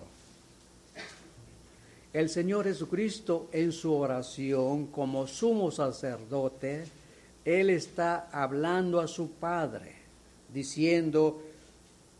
El 2.12 2.28
Señor 2.28 2.66
Jesucristo 2.66 3.48
en 3.52 3.72
su 3.72 3.94
oración 3.94 4.88
como 4.88 5.26
sumo 5.26 5.70
sacerdote, 5.70 6.84
Él 7.46 7.70
está 7.70 8.28
hablando 8.30 9.00
a 9.00 9.08
su 9.08 9.30
Padre, 9.30 9.94
diciendo, 10.52 11.40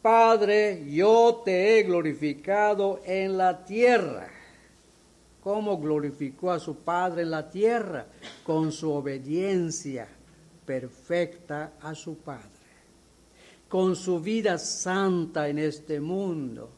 Padre, 0.00 0.82
yo 0.90 1.42
te 1.44 1.78
he 1.78 1.82
glorificado 1.82 3.02
en 3.04 3.36
la 3.36 3.66
tierra. 3.66 4.41
¿Cómo 5.42 5.78
glorificó 5.78 6.52
a 6.52 6.60
su 6.60 6.76
Padre 6.76 7.22
en 7.22 7.30
la 7.30 7.50
tierra? 7.50 8.06
Con 8.44 8.70
su 8.70 8.92
obediencia 8.92 10.06
perfecta 10.64 11.72
a 11.80 11.94
su 11.94 12.18
Padre, 12.18 12.46
con 13.68 13.96
su 13.96 14.20
vida 14.20 14.56
santa 14.56 15.48
en 15.48 15.58
este 15.58 16.00
mundo 16.00 16.70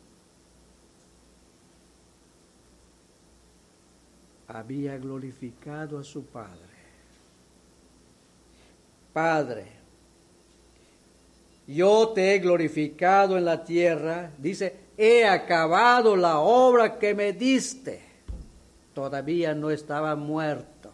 había 4.49 4.97
glorificado 4.97 5.99
a 5.99 6.05
su 6.05 6.25
Padre. 6.25 6.75
Padre, 9.13 9.67
yo 11.67 12.09
te 12.15 12.35
he 12.35 12.39
glorificado 12.39 13.37
en 13.37 13.45
la 13.45 13.63
tierra, 13.65 14.31
dice, 14.39 14.77
he 14.97 15.27
acabado 15.27 16.17
la 16.17 16.39
obra 16.41 16.99
que 16.99 17.15
me 17.15 17.33
diste. 17.33 18.14
Todavía 18.95 19.55
no 19.55 19.71
estaba 19.71 20.15
muerto, 20.17 20.91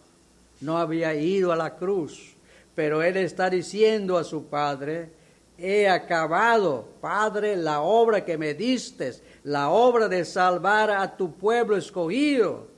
no 0.60 0.78
había 0.78 1.14
ido 1.14 1.52
a 1.52 1.56
la 1.56 1.76
cruz, 1.76 2.34
pero 2.74 3.02
él 3.02 3.16
está 3.18 3.50
diciendo 3.50 4.16
a 4.16 4.24
su 4.24 4.46
Padre, 4.46 5.12
he 5.58 5.88
acabado, 5.88 6.88
Padre, 7.00 7.56
la 7.56 7.82
obra 7.82 8.24
que 8.24 8.38
me 8.38 8.54
diste, 8.54 9.12
la 9.44 9.68
obra 9.68 10.08
de 10.08 10.24
salvar 10.24 10.90
a 10.90 11.16
tu 11.16 11.34
pueblo 11.34 11.76
escogido 11.76 12.70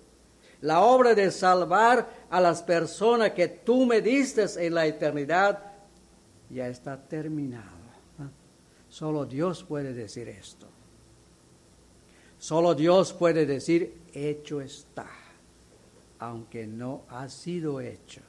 la 0.62 0.80
obra 0.80 1.14
de 1.14 1.30
salvar 1.30 2.08
a 2.30 2.40
las 2.40 2.62
personas 2.62 3.32
que 3.32 3.48
tú 3.48 3.84
me 3.84 4.00
diste 4.00 4.46
en 4.64 4.74
la 4.74 4.86
eternidad 4.86 5.58
ya 6.48 6.68
está 6.68 6.96
terminada. 6.96 7.68
Solo 8.88 9.26
Dios 9.26 9.64
puede 9.64 9.92
decir 9.92 10.28
esto. 10.28 10.68
Solo 12.38 12.74
Dios 12.74 13.12
puede 13.12 13.44
decir, 13.44 13.94
hecho 14.12 14.60
está, 14.60 15.08
aunque 16.18 16.66
no 16.66 17.04
ha 17.08 17.28
sido 17.28 17.80
hecho. 17.80 18.20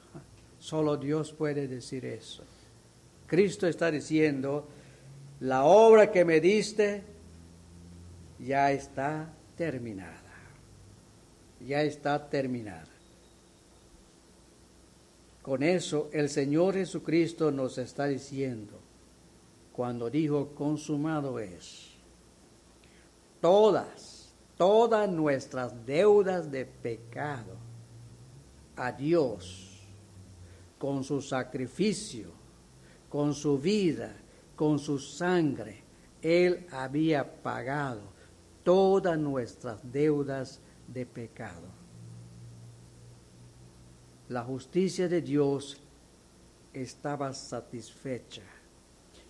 Solo 0.60 0.98
Dios 0.98 1.34
puede 1.34 1.68
decir 1.68 2.06
eso. 2.06 2.44
Cristo 3.28 3.68
está 3.68 3.92
diciendo, 3.92 4.68
la 5.42 5.66
obra 5.66 6.12
que 6.12 6.24
me 6.24 6.40
diste 6.40 7.04
ya 8.40 8.72
está 8.72 9.34
terminada 9.58 10.24
ya 11.66 11.82
está 11.82 12.30
terminada. 12.30 12.88
Con 15.42 15.64
eso 15.64 16.10
el 16.14 16.30
Señor 16.30 16.76
Jesucristo 16.76 17.52
nos 17.52 17.78
está 17.78 18.06
diciendo, 18.06 18.80
cuando 19.74 20.10
dijo 20.10 20.54
consumado 20.56 21.40
es, 21.40 21.90
todas, 23.42 24.13
todas 24.64 25.10
nuestras 25.10 25.86
deudas 25.86 26.50
de 26.50 26.66
pecado 26.66 27.58
a 28.78 28.94
Dios, 28.94 29.82
con 30.80 31.04
su 31.04 31.22
sacrificio, 31.22 32.30
con 33.10 33.34
su 33.34 33.60
vida, 33.60 34.16
con 34.56 34.80
su 34.80 35.00
sangre, 35.00 35.84
Él 36.22 36.66
había 36.72 37.30
pagado 37.44 38.04
todas 38.64 39.20
nuestras 39.20 39.80
deudas 39.92 40.62
de 40.88 41.06
pecado. 41.06 41.68
La 44.30 44.44
justicia 44.46 45.10
de 45.10 45.22
Dios 45.22 45.82
estaba 46.72 47.34
satisfecha 47.34 48.44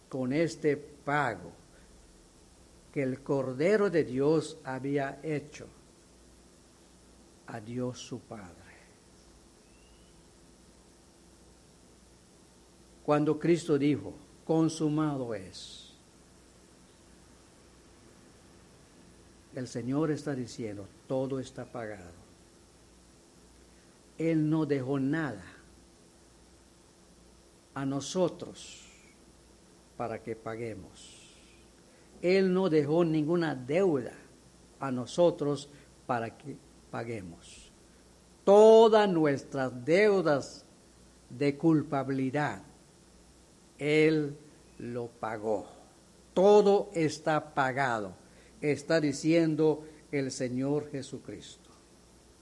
con 0.08 0.32
este 0.32 0.78
pago 0.78 1.63
que 2.94 3.02
el 3.02 3.24
Cordero 3.24 3.90
de 3.90 4.04
Dios 4.04 4.58
había 4.64 5.20
hecho 5.24 5.66
a 7.48 7.60
Dios 7.60 7.98
su 7.98 8.20
Padre. 8.20 8.54
Cuando 13.04 13.40
Cristo 13.40 13.80
dijo, 13.80 14.14
consumado 14.46 15.34
es, 15.34 15.96
el 19.56 19.68
Señor 19.68 20.12
está 20.12 20.36
diciendo, 20.36 20.88
todo 21.08 21.40
está 21.40 21.66
pagado. 21.66 22.22
Él 24.20 24.48
no 24.48 24.68
dejó 24.68 25.00
nada 25.00 25.44
a 27.74 27.86
nosotros 27.86 28.84
para 29.98 30.22
que 30.22 30.36
paguemos. 30.36 31.23
Él 32.24 32.52
no 32.52 32.70
dejó 32.70 33.06
ninguna 33.06 33.54
deuda 33.54 34.14
a 34.80 34.92
nosotros 34.92 35.70
para 36.08 36.36
que 36.36 36.58
paguemos. 36.90 37.72
Todas 38.44 39.08
nuestras 39.08 39.86
deudas 39.86 40.66
de 41.30 41.56
culpabilidad, 41.56 42.64
Él 43.78 44.36
lo 44.80 45.08
pagó. 45.08 45.68
Todo 46.34 46.90
está 46.96 47.54
pagado 47.54 48.24
está 48.72 49.02
diciendo 49.02 49.84
el 50.12 50.32
Señor 50.32 50.90
Jesucristo. 50.90 51.70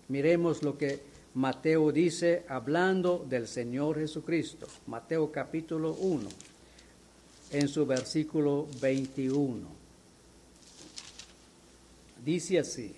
Miremos 0.08 0.62
lo 0.62 0.78
que 0.78 1.00
Mateo 1.34 1.92
dice, 1.92 2.46
hablando 2.48 3.26
del 3.28 3.48
Señor 3.48 3.98
Jesucristo, 3.98 4.68
Mateo 4.88 5.32
capítulo 5.32 5.94
1, 5.94 6.30
en 7.52 7.68
su 7.68 7.86
versículo 7.86 8.68
21. 8.80 9.68
Dice 12.24 12.60
así, 12.60 12.96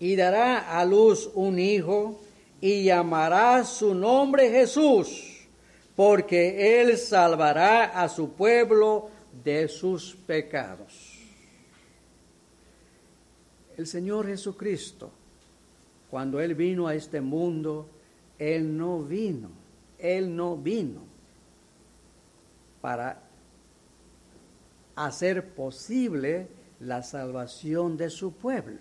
y 0.00 0.16
dará 0.16 0.78
a 0.78 0.84
luz 0.84 1.30
un 1.34 1.58
hijo 1.58 2.20
y 2.60 2.84
llamará 2.84 3.64
su 3.64 3.94
nombre 3.94 4.50
Jesús, 4.50 5.46
porque 5.94 6.80
él 6.80 6.96
salvará 6.96 7.84
a 7.84 8.08
su 8.08 8.30
pueblo 8.32 9.10
de 9.44 9.68
sus 9.68 10.16
pecados. 10.26 11.18
El 13.76 13.86
Señor 13.86 14.26
Jesucristo 14.26 15.12
cuando 16.10 16.40
Él 16.40 16.54
vino 16.54 16.86
a 16.86 16.94
este 16.94 17.20
mundo, 17.20 17.86
Él 18.38 18.76
no 18.76 19.02
vino, 19.02 19.50
Él 19.98 20.34
no 20.34 20.56
vino 20.56 21.00
para 22.80 23.20
hacer 25.06 25.54
posible 25.54 26.48
la 26.80 27.02
salvación 27.02 27.96
de 27.96 28.10
su 28.10 28.32
pueblo. 28.32 28.80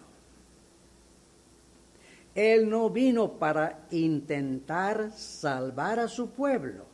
Él 2.36 2.70
no 2.70 2.90
vino 2.90 3.34
para 3.34 3.88
intentar 3.90 5.12
salvar 5.12 6.00
a 6.00 6.08
su 6.08 6.30
pueblo. 6.30 6.86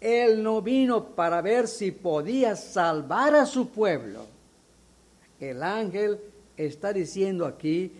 Él 0.00 0.42
no 0.42 0.62
vino 0.62 1.04
para 1.14 1.42
ver 1.42 1.68
si 1.68 1.92
podía 1.92 2.56
salvar 2.56 3.34
a 3.34 3.44
su 3.44 3.68
pueblo. 3.68 4.26
El 5.38 5.62
ángel 5.62 6.18
está 6.56 6.92
diciendo 6.92 7.44
aquí, 7.44 7.92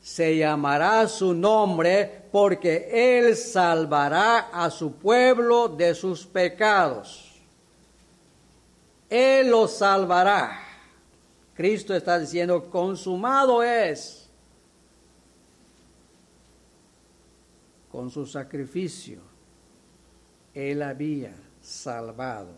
se 0.00 0.36
llamará 0.36 1.06
su 1.08 1.34
nombre 1.34 2.22
porque 2.30 2.88
él 2.92 3.36
salvará 3.36 4.50
a 4.52 4.70
su 4.70 4.92
pueblo 4.92 5.68
de 5.68 5.94
sus 5.94 6.24
pecados. 6.24 7.25
Él 9.08 9.50
los 9.50 9.78
salvará. 9.78 10.60
Cristo 11.54 11.94
está 11.94 12.18
diciendo, 12.18 12.68
consumado 12.70 13.62
es. 13.62 14.28
Con 17.90 18.10
su 18.10 18.26
sacrificio, 18.26 19.20
Él 20.52 20.82
había 20.82 21.34
salvado 21.62 22.56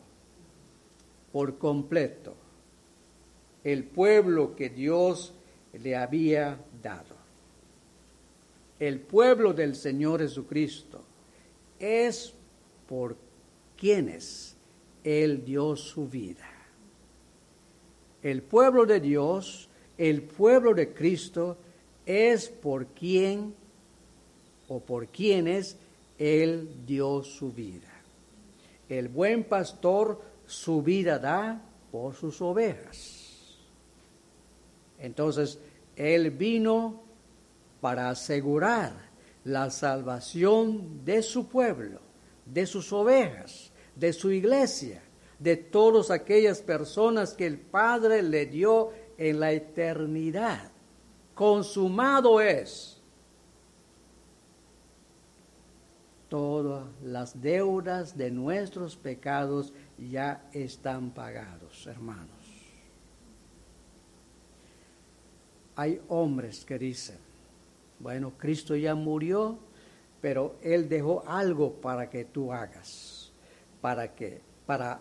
por 1.32 1.58
completo 1.58 2.34
el 3.62 3.84
pueblo 3.84 4.56
que 4.56 4.68
Dios 4.68 5.32
le 5.74 5.94
había 5.94 6.58
dado 6.82 7.18
el 8.78 9.00
pueblo 9.00 9.52
del 9.52 9.74
Señor 9.74 10.20
Jesucristo 10.20 11.02
es 11.78 12.32
por 12.88 13.16
quienes 13.76 14.56
Él 15.04 15.44
dio 15.44 15.76
su 15.76 16.08
vida. 16.08 16.48
El 18.22 18.42
pueblo 18.42 18.84
de 18.84 19.00
Dios, 19.00 19.68
el 19.96 20.22
pueblo 20.22 20.74
de 20.74 20.92
Cristo, 20.92 21.56
es 22.04 22.48
por 22.48 22.87
quien 22.88 23.54
o 24.68 24.80
por 24.80 25.06
quienes 25.08 25.76
Él 26.18 26.68
dio 26.87 27.22
su 27.22 27.52
vida. 27.52 27.92
El 28.88 29.08
buen 29.08 29.44
pastor 29.44 30.20
su 30.46 30.82
vida 30.82 31.18
da 31.18 31.61
por 31.92 32.14
sus 32.14 32.40
ovejas. 32.40 33.58
Entonces, 34.98 35.58
Él 35.94 36.30
vino 36.30 37.02
para 37.80 38.11
asegurar 38.11 38.92
la 39.44 39.70
salvación 39.70 41.04
de 41.04 41.22
su 41.22 41.48
pueblo, 41.48 42.00
de 42.46 42.66
sus 42.66 42.92
ovejas, 42.92 43.67
de 43.98 44.12
su 44.12 44.30
iglesia, 44.30 45.02
de 45.38 45.56
todas 45.56 46.11
aquellas 46.11 46.61
personas 46.61 47.34
que 47.34 47.46
el 47.46 47.58
Padre 47.58 48.22
le 48.22 48.46
dio 48.46 48.92
en 49.16 49.40
la 49.40 49.52
eternidad. 49.52 50.70
Consumado 51.34 52.40
es. 52.40 52.96
Todas 56.28 56.84
las 57.02 57.40
deudas 57.40 58.16
de 58.16 58.30
nuestros 58.30 58.96
pecados 58.96 59.72
ya 59.98 60.48
están 60.52 61.11
pagados, 61.11 61.87
hermanos. 61.87 62.28
Hay 65.74 66.00
hombres 66.08 66.64
que 66.64 66.78
dicen, 66.78 67.16
bueno, 67.98 68.32
Cristo 68.37 68.76
ya 68.76 68.94
murió, 68.94 69.58
pero 70.20 70.56
Él 70.61 70.88
dejó 70.88 71.24
algo 71.26 71.72
para 71.72 72.11
que 72.11 72.24
tú 72.24 72.52
hagas. 72.52 73.17
¿Para 73.81 74.14
qué? 74.14 74.41
Para 74.67 75.01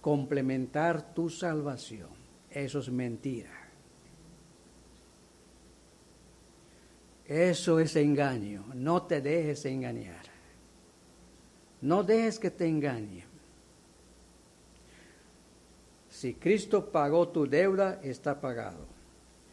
complementar 0.00 1.14
tu 1.14 1.30
salvación. 1.30 2.08
Eso 2.50 2.80
es 2.80 2.90
mentira. 2.90 3.50
Eso 7.26 7.78
es 7.78 7.96
engaño. 7.96 8.64
No 8.74 9.02
te 9.02 9.20
dejes 9.20 9.64
engañar. 9.64 10.22
No 11.80 12.02
dejes 12.02 12.38
que 12.38 12.50
te 12.50 12.66
engañen. 12.66 13.24
Si 16.08 16.34
Cristo 16.34 16.90
pagó 16.90 17.28
tu 17.28 17.46
deuda, 17.48 18.00
está 18.02 18.40
pagado. 18.40 18.86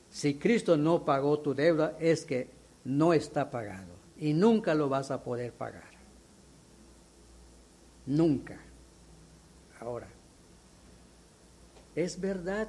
Si 0.09 0.35
Cristo 0.35 0.77
no 0.77 1.05
pagó 1.05 1.39
tu 1.39 1.53
deuda, 1.53 1.95
es 1.99 2.25
que 2.25 2.49
no 2.83 3.13
está 3.13 3.49
pagado 3.49 3.93
y 4.17 4.33
nunca 4.33 4.75
lo 4.75 4.89
vas 4.89 5.11
a 5.11 5.23
poder 5.23 5.53
pagar. 5.53 5.98
Nunca. 8.09 8.59
Ahora, 9.79 10.07
¿es 11.95 12.19
verdad 12.19 12.67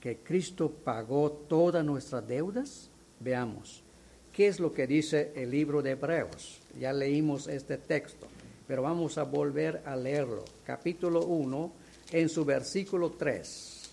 que 0.00 0.16
Cristo 0.16 0.70
pagó 0.70 1.30
todas 1.30 1.84
nuestras 1.84 2.26
deudas? 2.26 2.90
Veamos, 3.20 3.84
¿qué 4.32 4.48
es 4.48 4.58
lo 4.58 4.72
que 4.72 4.88
dice 4.88 5.30
el 5.36 5.52
libro 5.52 5.82
de 5.82 5.92
Hebreos? 5.92 6.58
Ya 6.80 6.92
leímos 6.92 7.46
este 7.46 7.78
texto, 7.78 8.26
pero 8.66 8.82
vamos 8.82 9.18
a 9.18 9.22
volver 9.22 9.82
a 9.86 9.94
leerlo. 9.94 10.44
Capítulo 10.66 11.24
1, 11.24 11.72
en 12.10 12.28
su 12.28 12.44
versículo 12.44 13.12
3. 13.12 13.90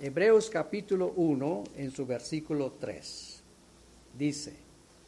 Hebreos 0.00 0.48
capítulo 0.48 1.12
1, 1.16 1.64
en 1.76 1.90
su 1.90 2.06
versículo 2.06 2.74
3, 2.78 3.42
dice, 4.16 4.54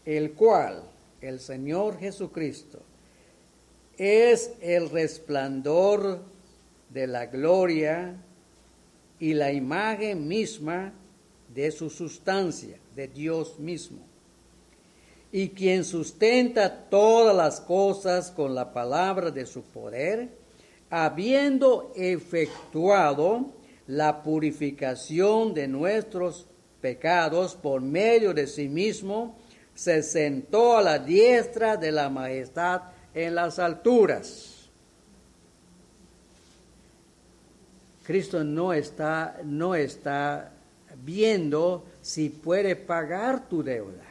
el 0.05 0.33
cual, 0.33 0.83
el 1.21 1.39
Señor 1.39 1.97
Jesucristo, 1.97 2.90
es 4.01 4.53
el 4.63 4.89
resplandor 4.89 6.23
de 6.89 7.07
la 7.07 7.27
gloria 7.27 8.17
y 9.19 9.35
la 9.35 9.53
imagen 9.53 10.27
misma 10.27 10.95
de 11.53 11.71
su 11.71 11.91
sustancia, 11.91 12.79
de 12.97 13.09
Dios 13.09 13.59
mismo, 13.59 13.99
y 15.31 15.51
quien 15.51 15.85
sustenta 15.85 16.89
todas 16.89 17.37
las 17.37 17.61
cosas 17.61 18.31
con 18.31 18.55
la 18.55 18.73
palabra 18.73 19.31
de 19.31 19.45
su 19.45 19.61
poder, 19.65 20.31
habiendo 20.89 21.93
efectuado 21.95 23.51
la 23.87 24.23
purificación 24.23 25.53
de 25.53 25.69
nuestros 25.69 26.47
pecados 26.81 27.55
por 27.55 27.83
medio 27.83 28.33
de 28.33 28.47
sí 28.47 28.67
mismo, 28.67 29.37
se 29.75 30.03
sentó 30.03 30.79
a 30.79 30.83
la 30.83 30.99
diestra 30.99 31.77
de 31.77 31.93
la 31.93 32.09
majestad 32.09 32.81
en 33.15 33.35
las 33.35 33.59
alturas. 33.59 34.69
Cristo 38.05 38.43
no 38.43 38.73
está, 38.73 39.41
no 39.45 39.75
está 39.75 40.53
viendo 41.05 41.85
si 42.03 42.29
puede 42.29 42.75
pagar 42.77 43.49
tu 43.49 43.63
deuda. 43.63 44.03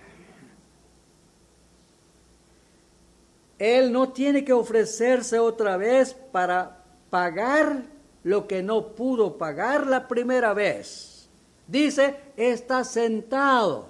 Él 3.57 3.91
no 3.91 4.09
tiene 4.09 4.45
que 4.45 4.53
ofrecerse 4.53 5.37
otra 5.37 5.75
vez 5.75 6.13
para 6.31 6.77
pagar 7.09 7.83
lo 8.23 8.47
que 8.47 8.63
no 8.63 8.87
pudo 8.93 9.37
pagar 9.37 9.85
la 9.85 10.07
primera 10.07 10.53
vez. 10.53 11.27
Dice, 11.67 12.15
está 12.37 12.85
sentado. 12.85 13.89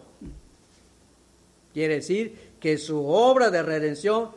Quiere 1.72 1.96
decir 1.96 2.50
que 2.60 2.78
su 2.78 3.06
obra 3.06 3.52
de 3.52 3.62
redención 3.62 4.32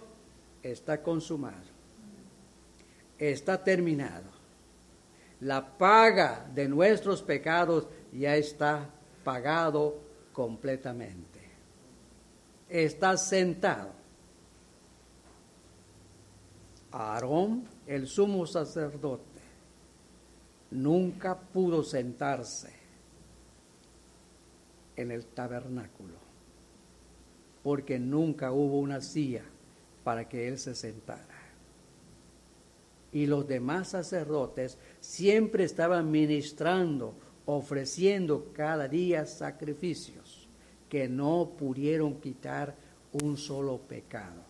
está 0.62 1.02
consumada. 1.02 1.64
Está 3.18 3.62
terminado. 3.62 4.30
La 5.40 5.76
paga 5.76 6.48
de 6.54 6.68
nuestros 6.68 7.22
pecados 7.22 7.88
ya 8.12 8.36
está 8.36 8.88
pagado 9.24 9.98
completamente. 10.32 11.40
Está 12.68 13.16
sentado. 13.16 13.90
Aarón, 16.92 17.66
el 17.86 18.06
sumo 18.06 18.46
sacerdote, 18.46 19.40
nunca 20.70 21.38
pudo 21.38 21.82
sentarse 21.82 22.72
en 24.96 25.10
el 25.10 25.24
tabernáculo. 25.26 26.22
porque 27.62 27.96
nunca 27.98 28.50
hubo 28.50 28.80
una 28.80 29.00
silla 29.00 29.44
para 30.04 30.28
que 30.28 30.48
él 30.48 30.58
se 30.58 30.74
sentara. 30.74 31.26
Y 33.12 33.26
los 33.26 33.46
demás 33.46 33.88
sacerdotes 33.88 34.78
siempre 35.00 35.64
estaban 35.64 36.10
ministrando, 36.10 37.14
ofreciendo 37.44 38.52
cada 38.54 38.88
día 38.88 39.26
sacrificios 39.26 40.48
que 40.88 41.08
no 41.08 41.52
pudieron 41.58 42.20
quitar 42.20 42.74
un 43.12 43.36
solo 43.36 43.78
pecado. 43.78 44.42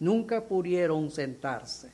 Nunca 0.00 0.44
pudieron 0.44 1.10
sentarse. 1.10 1.92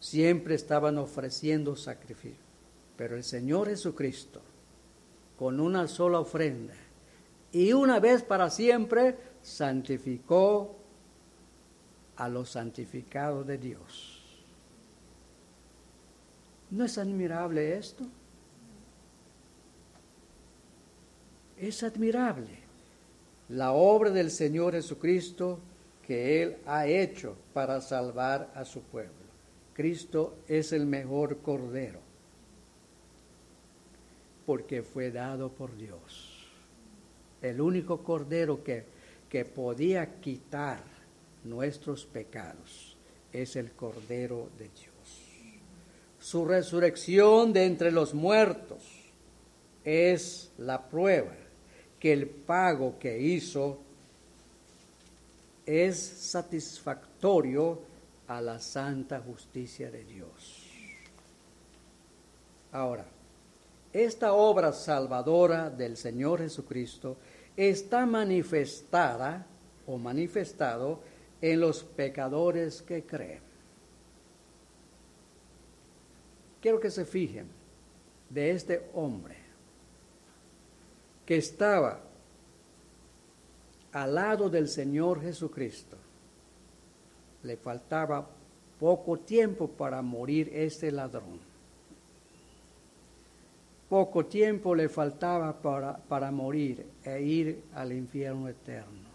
Siempre 0.00 0.54
estaban 0.54 0.98
ofreciendo 0.98 1.76
sacrificios. 1.76 2.48
Pero 2.96 3.16
el 3.16 3.24
Señor 3.24 3.68
Jesucristo, 3.68 4.40
con 5.38 5.60
una 5.60 5.86
sola 5.86 6.20
ofrenda 6.20 6.74
y 7.52 7.72
una 7.72 8.00
vez 8.00 8.22
para 8.22 8.50
siempre, 8.50 9.16
santificó 9.48 10.76
a 12.16 12.28
los 12.28 12.50
santificados 12.50 13.46
de 13.46 13.58
Dios. 13.58 14.22
¿No 16.70 16.84
es 16.84 16.98
admirable 16.98 17.76
esto? 17.76 18.04
Es 21.56 21.82
admirable 21.82 22.58
la 23.48 23.72
obra 23.72 24.10
del 24.10 24.30
Señor 24.30 24.74
Jesucristo 24.74 25.58
que 26.06 26.42
Él 26.42 26.56
ha 26.66 26.86
hecho 26.86 27.36
para 27.52 27.80
salvar 27.80 28.52
a 28.54 28.64
su 28.64 28.82
pueblo. 28.82 29.12
Cristo 29.72 30.38
es 30.46 30.72
el 30.72 30.86
mejor 30.86 31.38
cordero 31.38 32.00
porque 34.48 34.82
fue 34.82 35.10
dado 35.10 35.50
por 35.50 35.76
Dios. 35.76 36.46
El 37.42 37.60
único 37.60 38.02
cordero 38.02 38.64
que, 38.64 38.86
que 39.28 39.44
podía 39.44 40.20
quitar 40.20 40.82
nuestros 41.44 42.04
pecados 42.06 42.96
es 43.32 43.56
el 43.56 43.72
cordero 43.72 44.48
de 44.58 44.68
Dios. 44.68 44.88
Su 46.18 46.44
resurrección 46.44 47.52
de 47.52 47.66
entre 47.66 47.92
los 47.92 48.14
muertos 48.14 48.82
es 49.84 50.50
la 50.58 50.88
prueba 50.88 51.34
que 52.00 52.12
el 52.12 52.28
pago 52.28 52.98
que 52.98 53.18
hizo 53.20 53.78
es 55.64 55.98
satisfactorio 55.98 57.80
a 58.26 58.40
la 58.40 58.58
santa 58.58 59.20
justicia 59.20 59.90
de 59.90 60.04
Dios. 60.04 60.64
Ahora, 62.72 63.06
esta 63.92 64.34
obra 64.34 64.72
salvadora 64.72 65.70
del 65.70 65.96
Señor 65.96 66.40
Jesucristo 66.40 67.16
está 67.58 68.06
manifestada 68.06 69.44
o 69.84 69.98
manifestado 69.98 71.00
en 71.42 71.60
los 71.60 71.82
pecadores 71.82 72.80
que 72.82 73.02
creen. 73.02 73.40
Quiero 76.62 76.78
que 76.78 76.90
se 76.90 77.04
fijen 77.04 77.48
de 78.30 78.52
este 78.52 78.88
hombre 78.94 79.36
que 81.26 81.36
estaba 81.36 82.00
al 83.92 84.14
lado 84.14 84.48
del 84.48 84.68
Señor 84.68 85.20
Jesucristo. 85.20 85.96
Le 87.42 87.56
faltaba 87.56 88.28
poco 88.78 89.18
tiempo 89.18 89.66
para 89.66 90.00
morir 90.00 90.48
este 90.52 90.92
ladrón. 90.92 91.47
Poco 93.88 94.26
tiempo 94.26 94.74
le 94.74 94.88
faltaba 94.88 95.60
para, 95.60 95.96
para 95.96 96.30
morir 96.30 96.86
e 97.04 97.22
ir 97.22 97.62
al 97.74 97.92
infierno 97.92 98.48
eterno. 98.48 99.08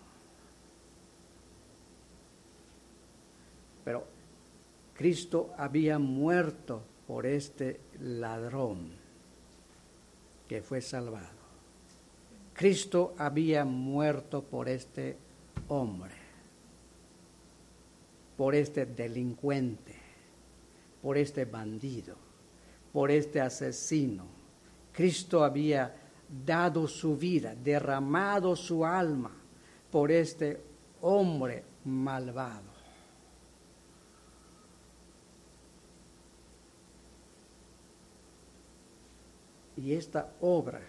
Pero 3.85 4.03
Cristo 4.95 5.53
había 5.57 5.99
muerto 5.99 6.81
por 7.05 7.25
este 7.25 7.79
ladrón 7.99 8.91
que 10.47 10.61
fue 10.61 10.81
salvado. 10.81 11.43
Cristo 12.53 13.15
había 13.17 13.65
muerto 13.65 14.43
por 14.43 14.69
este 14.69 15.17
hombre, 15.67 16.13
por 18.37 18.53
este 18.55 18.85
delincuente, 18.85 19.95
por 21.01 21.17
este 21.17 21.45
bandido, 21.45 22.15
por 22.91 23.09
este 23.09 23.41
asesino. 23.41 24.42
Cristo 24.93 25.43
había 25.43 25.93
dado 26.45 26.87
su 26.87 27.17
vida, 27.17 27.55
derramado 27.55 28.55
su 28.55 28.85
alma 28.85 29.31
por 29.91 30.11
este 30.11 30.61
hombre 31.01 31.63
malvado. 31.85 32.73
Y 39.77 39.93
esta 39.93 40.33
obra 40.41 40.81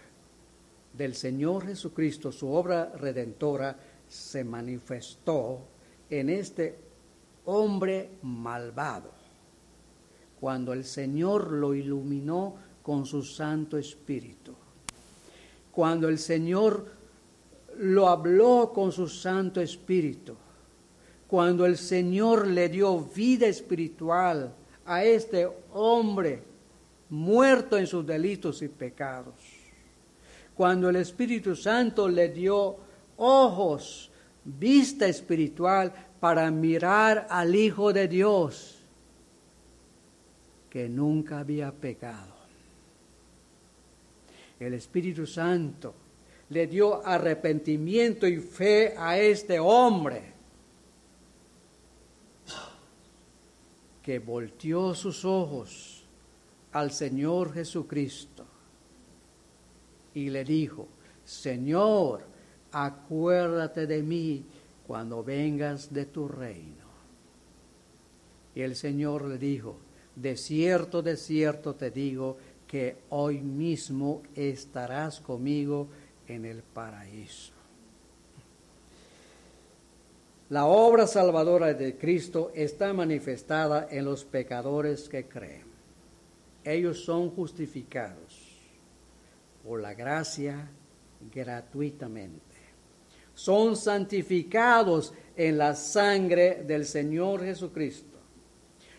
del 0.92 1.14
Señor 1.14 1.66
Jesucristo, 1.66 2.30
su 2.30 2.50
obra 2.50 2.92
redentora, 2.94 3.76
se 4.06 4.44
manifestó 4.44 5.60
en 6.10 6.28
este 6.30 6.78
hombre 7.46 8.10
malvado, 8.22 9.10
cuando 10.38 10.72
el 10.72 10.84
Señor 10.84 11.50
lo 11.50 11.74
iluminó 11.74 12.56
con 12.84 13.04
su 13.04 13.24
Santo 13.24 13.76
Espíritu, 13.76 14.54
cuando 15.72 16.08
el 16.08 16.20
Señor 16.20 16.86
lo 17.78 18.08
habló 18.08 18.70
con 18.72 18.92
su 18.92 19.08
Santo 19.08 19.60
Espíritu, 19.60 20.36
cuando 21.26 21.66
el 21.66 21.76
Señor 21.76 22.46
le 22.46 22.68
dio 22.68 23.00
vida 23.00 23.48
espiritual 23.48 24.54
a 24.86 25.02
este 25.02 25.48
hombre 25.72 26.44
muerto 27.10 27.76
en 27.76 27.88
sus 27.88 28.06
delitos 28.06 28.62
y 28.62 28.68
pecados 28.68 29.64
cuando 30.54 30.88
el 30.88 30.96
Espíritu 30.96 31.56
Santo 31.56 32.08
le 32.08 32.28
dio 32.28 32.76
ojos, 33.16 34.10
vista 34.44 35.06
espiritual 35.06 35.92
para 36.20 36.50
mirar 36.50 37.26
al 37.28 37.54
Hijo 37.54 37.92
de 37.92 38.08
Dios 38.08 38.78
que 40.70 40.88
nunca 40.88 41.40
había 41.40 41.72
pecado. 41.72 42.33
El 44.64 44.74
Espíritu 44.74 45.26
Santo 45.26 45.94
le 46.50 46.66
dio 46.66 47.04
arrepentimiento 47.04 48.26
y 48.26 48.38
fe 48.38 48.94
a 48.96 49.18
este 49.18 49.58
hombre 49.58 50.34
que 54.02 54.18
volteó 54.18 54.94
sus 54.94 55.24
ojos 55.24 56.04
al 56.72 56.90
Señor 56.90 57.54
Jesucristo 57.54 58.44
y 60.12 60.30
le 60.30 60.44
dijo, 60.44 60.88
Señor, 61.24 62.22
acuérdate 62.70 63.86
de 63.86 64.02
mí 64.02 64.44
cuando 64.86 65.24
vengas 65.24 65.92
de 65.92 66.06
tu 66.06 66.28
reino. 66.28 66.84
Y 68.54 68.60
el 68.60 68.76
Señor 68.76 69.24
le 69.24 69.38
dijo, 69.38 69.78
de 70.14 70.36
cierto, 70.36 71.02
de 71.02 71.16
cierto 71.16 71.74
te 71.74 71.90
digo 71.90 72.36
que 72.74 72.96
hoy 73.10 73.38
mismo 73.38 74.24
estarás 74.34 75.20
conmigo 75.20 75.86
en 76.26 76.44
el 76.44 76.64
paraíso. 76.64 77.52
La 80.48 80.66
obra 80.66 81.06
salvadora 81.06 81.72
de 81.72 81.96
Cristo 81.96 82.50
está 82.52 82.92
manifestada 82.92 83.86
en 83.88 84.04
los 84.04 84.24
pecadores 84.24 85.08
que 85.08 85.28
creen. 85.28 85.62
Ellos 86.64 87.04
son 87.04 87.30
justificados 87.30 88.58
por 89.62 89.80
la 89.80 89.94
gracia 89.94 90.68
gratuitamente. 91.32 92.56
Son 93.34 93.76
santificados 93.76 95.14
en 95.36 95.58
la 95.58 95.76
sangre 95.76 96.64
del 96.64 96.84
Señor 96.84 97.44
Jesucristo. 97.44 98.13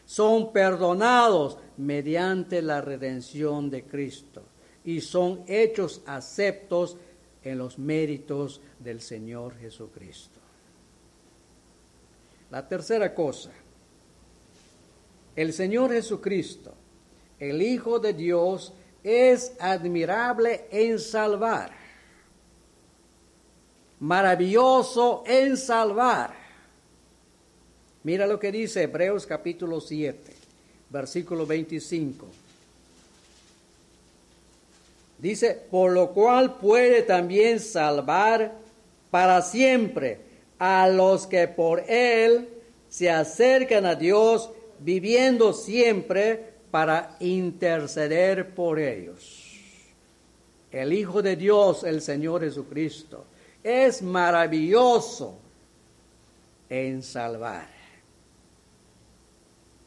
Son 0.06 0.54
perdonados 0.54 1.58
mediante 1.78 2.62
la 2.62 2.82
redención 2.82 3.70
de 3.70 3.84
Cristo 3.84 4.44
y 4.84 5.02
son 5.02 5.44
hechos 5.48 6.02
aceptos 6.06 6.98
en 7.44 7.58
los 7.58 7.78
méritos 7.80 8.62
del 8.80 9.02
Señor 9.02 9.58
Jesucristo. 9.58 10.40
La 12.52 12.68
tercera 12.68 13.14
cosa, 13.14 13.52
el 15.36 15.52
Señor 15.54 15.92
Jesucristo, 15.92 16.74
el 17.40 17.62
Hijo 17.62 18.00
de 18.00 18.14
Dios, 18.14 18.74
es 19.04 19.54
admirable 19.60 20.68
en 20.72 21.00
salvar, 21.00 21.72
maravilloso 24.00 25.24
en 25.26 25.58
salvar. 25.58 26.45
Mira 28.06 28.28
lo 28.28 28.40
que 28.40 28.52
dice 28.52 28.84
Hebreos 28.84 29.26
capítulo 29.26 29.82
7, 29.82 30.32
versículo 30.92 31.48
25. 31.48 32.28
Dice, 35.18 35.60
por 35.72 35.92
lo 35.92 36.12
cual 36.12 36.58
puede 36.58 37.02
también 37.02 37.60
salvar 37.60 38.54
para 39.10 39.42
siempre 39.42 40.20
a 40.60 40.88
los 40.88 41.26
que 41.26 41.48
por 41.48 41.80
Él 41.90 42.48
se 42.90 43.10
acercan 43.10 43.88
a 43.88 43.96
Dios, 43.96 44.52
viviendo 44.82 45.52
siempre 45.52 46.54
para 46.70 47.18
interceder 47.20 48.54
por 48.54 48.78
ellos. 48.78 49.52
El 50.72 50.94
Hijo 50.94 51.24
de 51.24 51.36
Dios, 51.36 51.84
el 51.84 52.04
Señor 52.04 52.42
Jesucristo, 52.42 53.26
es 53.64 54.04
maravilloso 54.04 55.40
en 56.70 57.02
salvar. 57.02 57.75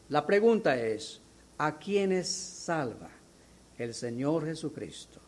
La 0.09 0.25
pregunta 0.25 0.75
es, 0.75 1.21
¿a 1.57 1.77
quiénes 1.77 2.27
salva 2.27 3.09
el 3.77 3.93
Señor 3.93 4.45
Jesucristo? 4.45 5.19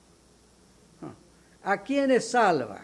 ¿A 1.63 1.83
quiénes 1.83 2.29
salva? 2.29 2.83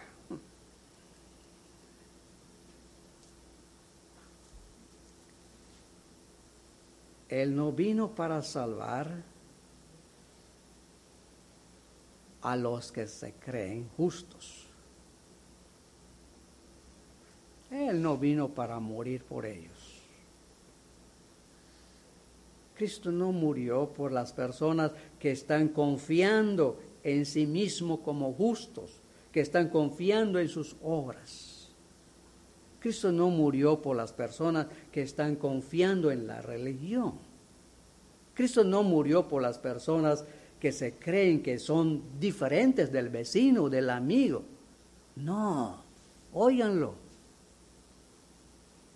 Él 7.28 7.54
no 7.54 7.72
vino 7.72 8.08
para 8.14 8.42
salvar 8.42 9.10
a 12.40 12.56
los 12.56 12.92
que 12.92 13.06
se 13.06 13.34
creen 13.34 13.88
justos. 13.96 14.66
Él 17.70 18.00
no 18.00 18.16
vino 18.16 18.48
para 18.48 18.78
morir 18.78 19.24
por 19.24 19.44
ellos. 19.44 19.77
Cristo 22.78 23.10
no 23.10 23.32
murió 23.32 23.92
por 23.92 24.12
las 24.12 24.32
personas 24.32 24.92
que 25.18 25.32
están 25.32 25.66
confiando 25.66 26.78
en 27.02 27.26
sí 27.26 27.44
mismo 27.44 28.02
como 28.04 28.32
justos, 28.32 29.00
que 29.32 29.40
están 29.40 29.68
confiando 29.68 30.38
en 30.38 30.48
sus 30.48 30.76
obras. 30.80 31.72
Cristo 32.78 33.10
no 33.10 33.30
murió 33.30 33.82
por 33.82 33.96
las 33.96 34.12
personas 34.12 34.68
que 34.92 35.02
están 35.02 35.34
confiando 35.34 36.12
en 36.12 36.28
la 36.28 36.40
religión. 36.40 37.14
Cristo 38.32 38.62
no 38.62 38.84
murió 38.84 39.26
por 39.26 39.42
las 39.42 39.58
personas 39.58 40.24
que 40.60 40.70
se 40.70 40.94
creen 40.94 41.42
que 41.42 41.58
son 41.58 42.00
diferentes 42.20 42.92
del 42.92 43.08
vecino, 43.08 43.68
del 43.68 43.90
amigo. 43.90 44.44
No, 45.16 45.82
óiganlo. 46.32 46.94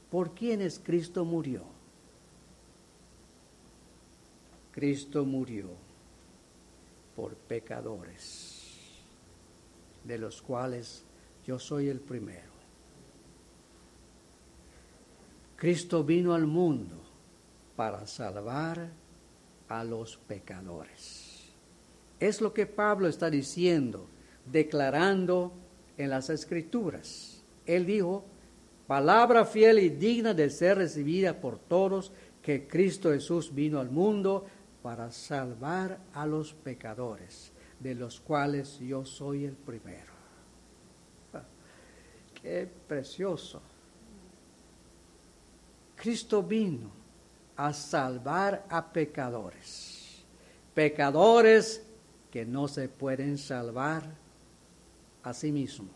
¿Por 0.08 0.34
quiénes 0.34 0.78
Cristo 0.78 1.24
murió? 1.24 1.71
Cristo 4.72 5.24
murió 5.26 5.68
por 7.14 7.34
pecadores, 7.34 8.62
de 10.02 10.18
los 10.18 10.40
cuales 10.40 11.04
yo 11.46 11.58
soy 11.58 11.88
el 11.88 12.00
primero. 12.00 12.50
Cristo 15.56 16.02
vino 16.02 16.34
al 16.34 16.46
mundo 16.46 16.96
para 17.76 18.06
salvar 18.06 18.88
a 19.68 19.84
los 19.84 20.16
pecadores. 20.16 21.52
Es 22.18 22.40
lo 22.40 22.52
que 22.52 22.66
Pablo 22.66 23.08
está 23.08 23.30
diciendo, 23.30 24.06
declarando 24.50 25.52
en 25.98 26.10
las 26.10 26.30
escrituras. 26.30 27.44
Él 27.66 27.86
dijo, 27.86 28.24
palabra 28.86 29.44
fiel 29.44 29.78
y 29.78 29.90
digna 29.90 30.34
de 30.34 30.50
ser 30.50 30.78
recibida 30.78 31.40
por 31.40 31.58
todos, 31.58 32.10
que 32.42 32.66
Cristo 32.66 33.12
Jesús 33.12 33.54
vino 33.54 33.78
al 33.78 33.90
mundo 33.90 34.46
para 34.82 35.10
salvar 35.10 35.98
a 36.12 36.26
los 36.26 36.52
pecadores, 36.52 37.52
de 37.78 37.94
los 37.94 38.20
cuales 38.20 38.78
yo 38.80 39.04
soy 39.04 39.44
el 39.44 39.54
primero. 39.54 40.12
Qué 42.42 42.68
precioso. 42.88 43.62
Cristo 45.94 46.42
vino 46.42 46.90
a 47.56 47.72
salvar 47.72 48.64
a 48.68 48.92
pecadores, 48.92 50.24
pecadores 50.74 51.84
que 52.32 52.44
no 52.44 52.66
se 52.66 52.88
pueden 52.88 53.38
salvar 53.38 54.02
a 55.22 55.32
sí 55.32 55.52
mismos, 55.52 55.92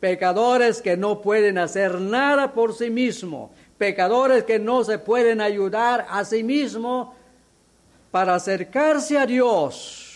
pecadores 0.00 0.82
que 0.82 0.96
no 0.96 1.22
pueden 1.22 1.58
hacer 1.58 2.00
nada 2.00 2.52
por 2.52 2.74
sí 2.74 2.90
mismos, 2.90 3.52
pecadores 3.78 4.42
que 4.42 4.58
no 4.58 4.82
se 4.82 4.98
pueden 4.98 5.40
ayudar 5.40 6.06
a 6.08 6.24
sí 6.24 6.42
mismos 6.42 7.10
para 8.10 8.34
acercarse 8.34 9.16
a 9.18 9.26
Dios. 9.26 10.06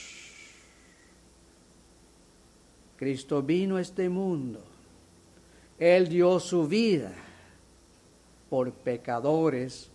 Cristo 2.96 3.42
vino 3.42 3.76
a 3.76 3.80
este 3.80 4.08
mundo. 4.08 4.62
Él 5.78 6.08
dio 6.08 6.38
su 6.38 6.68
vida 6.68 7.12
por 8.50 8.72
pecadores 8.72 9.90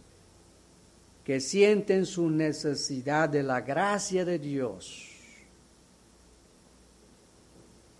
que 1.23 1.39
sienten 1.39 2.05
su 2.05 2.29
necesidad 2.29 3.29
de 3.29 3.43
la 3.43 3.62
gracia 3.62 4.25
de 4.25 4.39
Dios. 4.39 5.12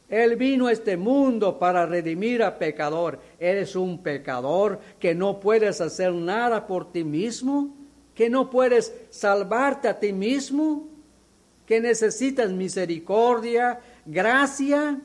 Él 0.08 0.36
vino 0.36 0.68
a 0.68 0.72
este 0.72 0.98
mundo 0.98 1.60
para 1.60 1.86
redimir 1.86 2.42
a 2.42 2.58
pecador. 2.58 3.20
¿Eres 3.40 3.76
un 3.76 4.02
pecador 4.02 4.80
que 5.00 5.14
no 5.14 5.40
puedes 5.40 5.82
hacer 5.82 6.14
nada 6.14 6.66
por 6.66 6.92
ti 6.92 7.04
mismo? 7.04 7.75
Que 8.16 8.30
no 8.30 8.50
puedes 8.50 8.96
salvarte 9.10 9.90
a 9.90 10.00
ti 10.00 10.14
mismo, 10.14 10.88
que 11.66 11.82
necesitas 11.82 12.50
misericordia, 12.52 13.80
gracia. 14.06 15.00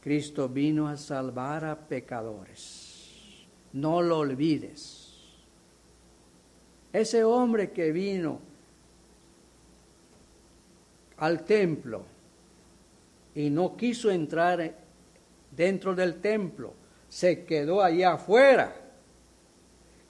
Cristo 0.00 0.48
vino 0.48 0.86
a 0.86 0.96
salvar 0.96 1.64
a 1.64 1.76
pecadores. 1.76 3.44
No 3.72 4.00
lo 4.00 4.18
olvides. 4.18 5.04
Ese 6.92 7.24
hombre 7.24 7.72
que 7.72 7.90
vino 7.90 8.40
al 11.16 11.44
templo 11.44 12.04
y 13.34 13.50
no 13.50 13.76
quiso 13.76 14.10
entrar 14.10 14.74
dentro 15.50 15.94
del 15.94 16.20
templo, 16.20 16.72
se 17.08 17.44
quedó 17.44 17.82
allá 17.82 18.12
afuera 18.12 18.87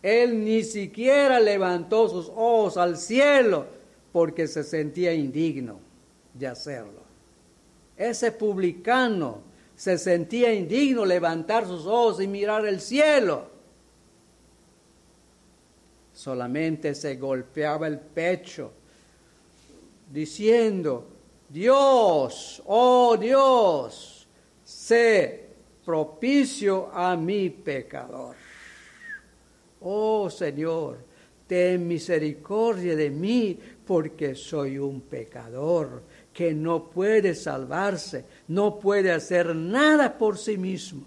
él 0.03 0.45
ni 0.45 0.63
siquiera 0.63 1.41
levantó 1.41 2.09
sus 2.09 2.29
ojos 2.29 2.77
al 2.77 2.97
cielo 2.97 3.67
porque 4.13 4.47
se 4.47 4.63
sentía 4.63 5.13
indigno 5.13 5.81
de 6.35 6.47
hacerlo. 6.47 7.03
Ese 7.97 8.33
publicano 8.33 9.43
se 9.75 9.99
sentía 9.99 10.53
indigno 10.53 11.05
levantar 11.05 11.67
sus 11.67 11.87
ojos 11.87 12.21
y 12.21 12.29
mirar 12.29 12.67
el 12.67 12.81
cielo. 12.81 13.49
Solamente 16.13 16.95
se 16.95 17.17
golpeaba 17.17 17.87
el 17.87 17.99
pecho 17.99 18.73
diciendo, 20.13 21.07
Dios, 21.49 22.63
oh 22.67 23.17
Dios, 23.17 24.29
sé 24.65 25.49
propicio 25.85 26.91
a 26.93 27.17
mi 27.17 27.51
pecador. 27.51 28.48
Oh 29.81 30.29
Señor, 30.31 30.99
ten 31.47 31.87
misericordia 31.87 32.97
de 32.97 33.11
mí 33.11 33.59
porque 33.87 34.35
soy 34.35 34.79
un 34.79 35.01
pecador 35.01 36.03
que 36.33 36.53
no 36.53 36.91
puede 36.91 37.35
salvarse, 37.35 38.25
no 38.49 38.79
puede 38.79 39.13
hacer 39.13 39.55
nada 39.55 40.19
por 40.19 40.37
sí 40.39 40.57
mismo. 40.57 41.05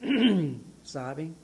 ¿Saben? 0.82 1.34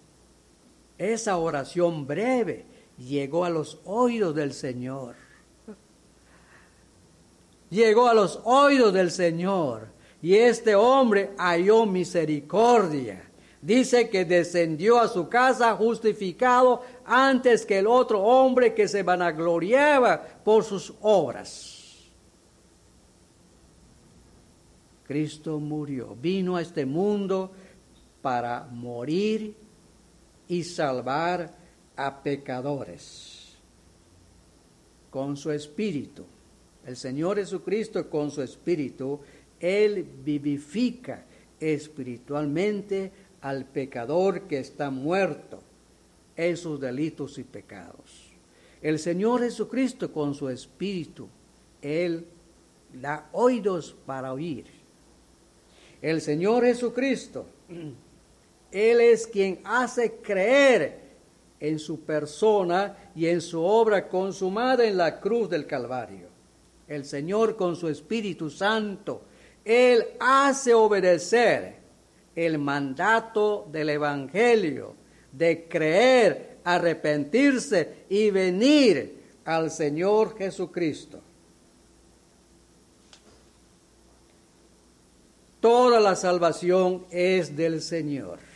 Esa 0.96 1.36
oración 1.36 2.06
breve 2.06 2.64
llegó 2.98 3.44
a 3.44 3.50
los 3.50 3.80
oídos 3.84 4.34
del 4.34 4.52
Señor. 4.52 5.14
Llegó 7.70 8.08
a 8.08 8.14
los 8.14 8.40
oídos 8.44 8.92
del 8.94 9.10
Señor 9.10 9.97
y 10.20 10.34
este 10.34 10.74
hombre 10.74 11.30
halló 11.38 11.86
misericordia. 11.86 13.24
Dice 13.60 14.08
que 14.08 14.24
descendió 14.24 15.00
a 15.00 15.08
su 15.08 15.28
casa 15.28 15.74
justificado 15.74 16.82
antes 17.04 17.66
que 17.66 17.78
el 17.78 17.86
otro 17.86 18.22
hombre 18.22 18.72
que 18.72 18.86
se 18.86 19.02
vanagloriaba 19.02 20.22
por 20.44 20.62
sus 20.64 20.94
obras. 21.00 21.76
Cristo 25.04 25.58
murió, 25.58 26.16
vino 26.20 26.56
a 26.56 26.62
este 26.62 26.84
mundo 26.84 27.50
para 28.20 28.68
morir 28.70 29.56
y 30.46 30.62
salvar 30.62 31.54
a 31.96 32.22
pecadores 32.22 33.56
con 35.10 35.36
su 35.36 35.50
espíritu. 35.50 36.24
El 36.86 36.96
Señor 36.96 37.38
Jesucristo 37.38 38.08
con 38.08 38.30
su 38.30 38.42
espíritu 38.42 39.20
él 39.60 40.06
vivifica 40.24 41.24
espiritualmente 41.60 43.10
al 43.40 43.64
pecador 43.64 44.42
que 44.42 44.58
está 44.58 44.90
muerto 44.90 45.60
en 46.36 46.56
sus 46.56 46.80
delitos 46.80 47.38
y 47.38 47.44
pecados. 47.44 48.28
El 48.80 48.98
Señor 48.98 49.40
Jesucristo 49.42 50.12
con 50.12 50.34
su 50.34 50.48
espíritu, 50.48 51.28
Él 51.82 52.26
da 52.92 53.28
oídos 53.32 53.94
para 54.06 54.32
oír. 54.32 54.66
El 56.00 56.20
Señor 56.20 56.64
Jesucristo, 56.64 57.46
Él 58.70 59.00
es 59.00 59.26
quien 59.26 59.60
hace 59.64 60.12
creer 60.22 61.08
en 61.58 61.80
su 61.80 62.00
persona 62.00 62.96
y 63.16 63.26
en 63.26 63.40
su 63.40 63.60
obra 63.60 64.08
consumada 64.08 64.86
en 64.86 64.96
la 64.96 65.18
cruz 65.18 65.50
del 65.50 65.66
Calvario. 65.66 66.28
El 66.86 67.04
Señor 67.04 67.56
con 67.56 67.74
su 67.74 67.88
Espíritu 67.88 68.48
Santo, 68.48 69.22
Él 69.68 70.04
hace 70.18 70.72
obedecer 70.72 71.76
el 72.34 72.58
mandato 72.58 73.68
del 73.70 73.90
Evangelio 73.90 74.94
de 75.32 75.68
creer, 75.68 76.58
arrepentirse 76.64 78.04
y 78.08 78.30
venir 78.30 79.20
al 79.44 79.70
Señor 79.70 80.36
Jesucristo. 80.38 81.20
Toda 85.60 86.00
la 86.00 86.14
salvación 86.16 87.04
es 87.10 87.56
del 87.56 87.82
Señor 87.82 88.48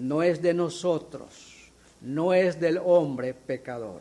no 0.00 0.22
es 0.22 0.40
de 0.40 0.54
nosotros, 0.54 1.70
no 2.00 2.32
es 2.32 2.58
del 2.58 2.78
hombre 2.78 3.34
pecador, 3.34 4.00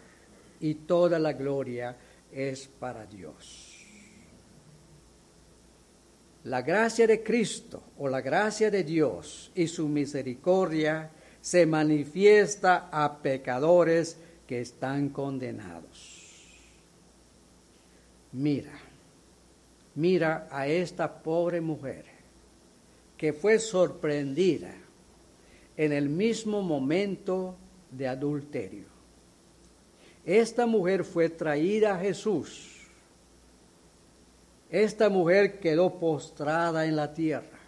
y 0.59 0.73
toda 0.73 1.19
la 1.19 1.34
gloria 1.34 1.95
es 2.32 2.67
para 2.67 3.05
Dios. 3.05 3.68
La 6.45 6.61
gracia 6.61 7.05
de 7.05 7.21
Cristo 7.21 7.83
o 7.97 8.07
la 8.07 8.21
gracia 8.21 8.71
de 8.71 8.83
Dios 8.83 9.51
y 9.55 9.67
su 9.67 9.87
misericordia 9.87 11.11
se 11.41 11.65
manifiesta 11.65 12.89
a 12.91 13.21
pecadores 13.21 14.17
que 14.47 14.61
están 14.61 15.09
condenados. 15.09 16.19
Mira, 18.31 18.71
mira 19.95 20.47
a 20.51 20.67
esta 20.67 21.21
pobre 21.21 21.61
mujer 21.61 22.05
que 23.17 23.33
fue 23.33 23.59
sorprendida 23.59 24.73
en 25.75 25.91
el 25.91 26.09
mismo 26.09 26.61
momento 26.61 27.55
de 27.91 28.07
adulterio. 28.07 28.85
Esta 30.25 30.65
mujer 30.65 31.03
fue 31.03 31.29
traída 31.29 31.95
a 31.95 31.99
Jesús. 31.99 32.68
Esta 34.70 35.09
mujer 35.09 35.59
quedó 35.59 35.99
postrada 35.99 36.86
en 36.86 36.95
la 36.95 37.13
tierra. 37.13 37.59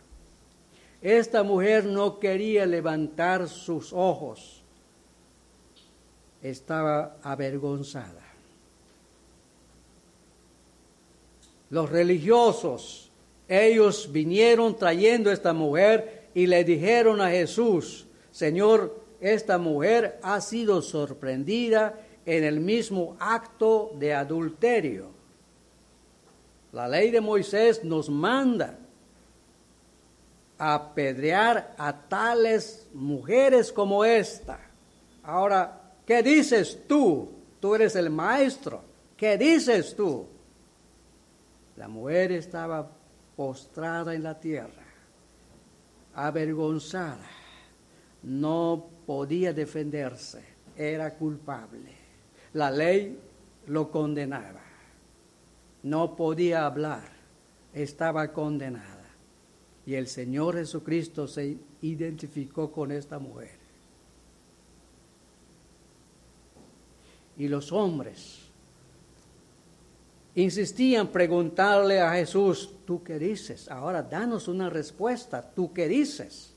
Esta 1.02 1.42
mujer 1.42 1.86
no 1.86 2.20
quería 2.20 2.66
levantar 2.66 3.50
sus 3.50 3.92
ojos. 3.92 4.62
Estaba 6.44 7.18
avergonzada. 7.24 8.22
Los 11.72 11.90
religiosos, 11.90 13.10
ellos 13.48 14.12
vinieron 14.12 14.76
trayendo 14.76 15.30
a 15.30 15.34
esta 15.34 15.54
mujer 15.54 16.30
y 16.36 16.46
le 16.46 16.64
dijeron 16.64 17.22
a 17.22 17.30
Jesús, 17.30 18.06
Señor, 18.32 19.02
esta 19.20 19.58
mujer 19.58 20.20
ha 20.22 20.42
sido 20.42 20.82
sorprendida 20.82 22.00
en 22.26 22.44
el 22.44 22.60
mismo 22.60 23.16
acto 23.20 23.92
de 23.96 24.14
adulterio. 24.14 25.21
La 26.72 26.88
ley 26.88 27.12
de 27.12 27.22
Moisés 27.22 27.84
nos 27.84 28.10
manda 28.10 28.78
apedrear 30.58 31.74
a 31.78 31.94
tales 32.08 32.88
mujeres 32.94 33.72
como 33.72 34.06
esta. 34.06 34.60
Ahora, 35.24 35.82
¿qué 36.06 36.22
dices 36.24 36.80
tú? 36.88 37.30
Tú 37.60 37.76
eres 37.76 37.96
el 37.96 38.10
maestro. 38.10 38.82
¿Qué 39.18 39.38
dices 39.38 39.96
tú? 39.96 40.28
La 41.78 41.88
mujer 41.88 42.32
estaba 42.32 42.90
postrada 43.36 44.14
en 44.14 44.24
la 44.24 44.40
tierra 44.40 44.82
avergonzada, 46.16 47.28
no 48.24 48.86
podía 49.06 49.54
defenderse, 49.54 50.44
era 50.76 51.16
culpable. 51.16 51.92
La 52.54 52.70
ley 52.70 53.18
lo 53.68 53.90
condenaba, 53.90 54.62
no 55.84 56.16
podía 56.16 56.66
hablar, 56.66 57.10
estaba 57.74 58.32
condenada. 58.32 59.10
Y 59.86 59.96
el 59.96 60.08
Señor 60.08 60.56
Jesucristo 60.56 61.28
se 61.28 61.58
identificó 61.82 62.72
con 62.72 62.92
esta 62.92 63.20
mujer. 63.20 63.60
Y 67.38 67.48
los 67.48 67.72
hombres 67.72 68.40
insistían 70.36 71.08
preguntarle 71.08 72.00
a 72.00 72.14
Jesús, 72.14 72.76
¿tú 72.86 73.04
qué 73.04 73.18
dices? 73.18 73.70
Ahora 73.70 74.04
danos 74.04 74.48
una 74.48 74.70
respuesta, 74.70 75.42
¿tú 75.42 75.74
qué 75.74 75.88
dices? 75.88 76.54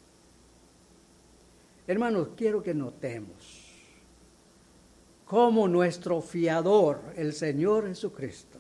Hermanos, 1.87 2.29
quiero 2.37 2.63
que 2.63 2.75
notemos 2.75 3.65
cómo 5.25 5.67
nuestro 5.69 6.21
fiador, 6.21 7.01
el 7.17 7.33
Señor 7.33 7.89
Jesucristo, 7.89 8.54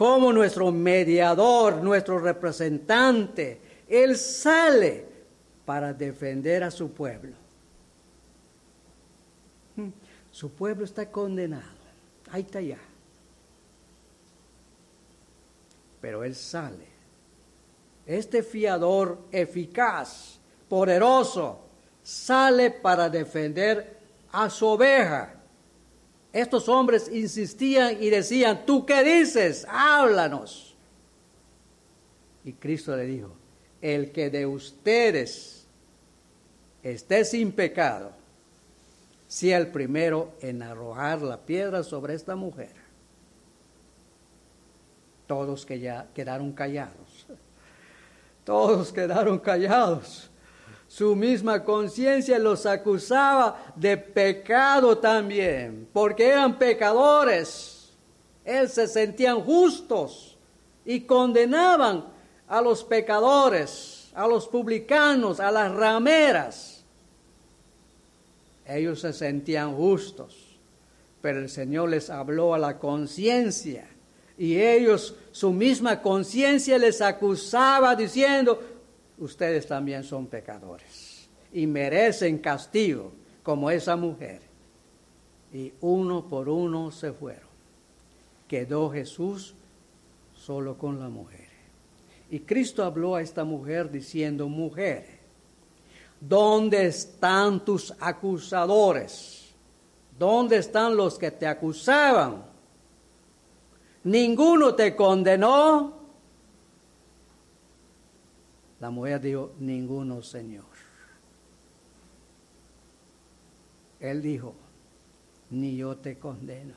como 0.00 0.32
nuestro 0.32 0.72
mediador, 0.72 1.76
nuestro 1.76 2.18
representante, 2.18 3.60
Él 3.86 4.16
sale 4.16 5.04
para 5.66 5.92
defender 5.92 6.64
a 6.64 6.70
su 6.70 6.90
pueblo. 6.90 7.36
Su 10.32 10.50
pueblo 10.52 10.86
está 10.86 11.10
condenado. 11.10 11.80
Ahí 12.32 12.40
está 12.40 12.62
ya 12.62 12.78
pero 16.00 16.24
él 16.24 16.34
sale. 16.34 16.88
Este 18.06 18.42
fiador 18.42 19.26
eficaz, 19.30 20.38
poderoso, 20.68 21.60
sale 22.02 22.70
para 22.70 23.08
defender 23.08 23.98
a 24.32 24.48
su 24.50 24.66
oveja. 24.66 25.34
Estos 26.32 26.68
hombres 26.68 27.10
insistían 27.12 28.02
y 28.02 28.10
decían, 28.10 28.64
¿tú 28.64 28.86
qué 28.86 29.02
dices? 29.02 29.66
Háblanos. 29.68 30.74
Y 32.44 32.52
Cristo 32.52 32.96
le 32.96 33.04
dijo, 33.04 33.32
el 33.82 34.12
que 34.12 34.30
de 34.30 34.46
ustedes 34.46 35.66
esté 36.82 37.24
sin 37.24 37.52
pecado, 37.52 38.12
sea 39.28 39.58
el 39.58 39.68
primero 39.68 40.32
en 40.40 40.62
arrojar 40.62 41.22
la 41.22 41.38
piedra 41.38 41.82
sobre 41.82 42.14
esta 42.14 42.34
mujer 42.34 42.80
todos 45.30 45.64
que 45.64 45.78
ya 45.78 46.08
quedaron 46.12 46.50
callados. 46.50 47.24
Todos 48.44 48.92
quedaron 48.92 49.38
callados. 49.38 50.28
Su 50.90 51.14
misma 51.14 51.62
conciencia 51.62 52.36
los 52.40 52.66
acusaba 52.66 53.72
de 53.76 53.96
pecado 53.96 54.98
también, 54.98 55.88
porque 55.92 56.26
eran 56.26 56.58
pecadores. 56.58 57.92
Él 58.44 58.68
se 58.68 58.88
sentían 58.88 59.40
justos 59.40 60.36
y 60.84 61.02
condenaban 61.02 62.06
a 62.48 62.60
los 62.60 62.82
pecadores, 62.82 64.10
a 64.16 64.26
los 64.26 64.48
publicanos, 64.48 65.38
a 65.38 65.52
las 65.52 65.72
rameras. 65.72 66.82
Ellos 68.66 69.00
se 69.00 69.12
sentían 69.12 69.76
justos, 69.76 70.58
pero 71.20 71.38
el 71.38 71.50
Señor 71.50 71.90
les 71.90 72.10
habló 72.10 72.52
a 72.52 72.58
la 72.58 72.80
conciencia 72.80 73.86
y 74.40 74.58
ellos, 74.58 75.14
su 75.32 75.52
misma 75.52 76.00
conciencia 76.00 76.78
les 76.78 77.02
acusaba 77.02 77.94
diciendo, 77.94 78.58
ustedes 79.20 79.66
también 79.66 80.02
son 80.02 80.26
pecadores 80.26 81.28
y 81.52 81.66
merecen 81.66 82.38
castigo 82.38 83.12
como 83.42 83.70
esa 83.70 83.96
mujer. 83.96 84.40
Y 85.52 85.72
uno 85.80 86.26
por 86.28 86.48
uno 86.48 86.90
se 86.90 87.12
fueron. 87.12 87.48
Quedó 88.48 88.90
Jesús 88.90 89.54
solo 90.34 90.76
con 90.76 90.98
la 90.98 91.08
mujer. 91.08 91.48
Y 92.30 92.40
Cristo 92.40 92.84
habló 92.84 93.16
a 93.16 93.22
esta 93.22 93.44
mujer 93.44 93.90
diciendo, 93.90 94.48
mujer, 94.48 95.04
¿dónde 96.20 96.86
están 96.86 97.64
tus 97.64 97.92
acusadores? 97.98 99.52
¿Dónde 100.18 100.58
están 100.58 100.96
los 100.96 101.18
que 101.18 101.30
te 101.30 101.46
acusaban? 101.46 102.50
ninguno 104.04 104.74
te 104.74 104.96
condenó. 104.96 105.99
La 108.80 108.90
mujer 108.90 109.20
dijo, 109.20 109.52
ninguno, 109.58 110.22
Señor. 110.22 110.64
Él 114.00 114.22
dijo, 114.22 114.54
ni 115.50 115.76
yo 115.76 115.96
te 115.96 116.18
condeno. 116.18 116.74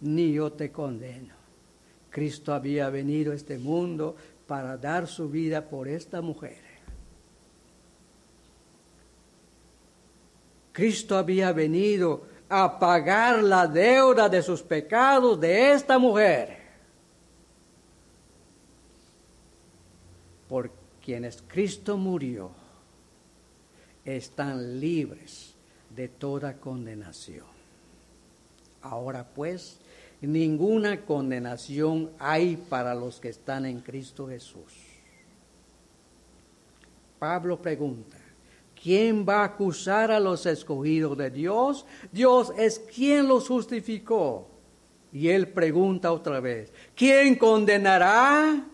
Ni 0.00 0.32
yo 0.32 0.52
te 0.52 0.72
condeno. 0.72 1.34
Cristo 2.10 2.54
había 2.54 2.88
venido 2.90 3.32
a 3.32 3.34
este 3.34 3.58
mundo 3.58 4.16
para 4.46 4.76
dar 4.76 5.06
su 5.06 5.28
vida 5.28 5.68
por 5.68 5.88
esta 5.88 6.20
mujer. 6.20 6.62
Cristo 10.72 11.16
había 11.16 11.52
venido 11.52 12.22
a 12.48 12.78
pagar 12.78 13.42
la 13.42 13.66
deuda 13.66 14.28
de 14.28 14.42
sus 14.42 14.62
pecados 14.62 15.40
de 15.40 15.72
esta 15.72 15.98
mujer. 15.98 16.58
Por 20.48 20.70
quienes 21.04 21.42
Cristo 21.46 21.98
murió, 21.98 22.50
están 24.06 24.80
libres 24.80 25.54
de 25.94 26.08
toda 26.08 26.54
condenación. 26.54 27.44
Ahora 28.80 29.26
pues, 29.34 29.78
ninguna 30.22 31.02
condenación 31.02 32.10
hay 32.18 32.56
para 32.56 32.94
los 32.94 33.20
que 33.20 33.28
están 33.28 33.66
en 33.66 33.80
Cristo 33.80 34.28
Jesús. 34.28 34.72
Pablo 37.18 37.60
pregunta, 37.60 38.16
¿quién 38.82 39.26
va 39.28 39.42
a 39.42 39.44
acusar 39.44 40.10
a 40.10 40.20
los 40.20 40.46
escogidos 40.46 41.18
de 41.18 41.30
Dios? 41.30 41.84
Dios 42.12 42.50
es 42.56 42.78
quien 42.78 43.28
los 43.28 43.48
justificó. 43.48 44.48
Y 45.12 45.28
él 45.28 45.48
pregunta 45.48 46.12
otra 46.12 46.40
vez, 46.40 46.72
¿quién 46.94 47.36
condenará? 47.36 48.68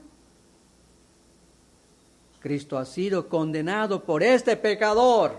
Cristo 2.41 2.78
ha 2.78 2.86
sido 2.86 3.28
condenado 3.28 4.03
por 4.03 4.22
este 4.22 4.57
pecador. 4.57 5.32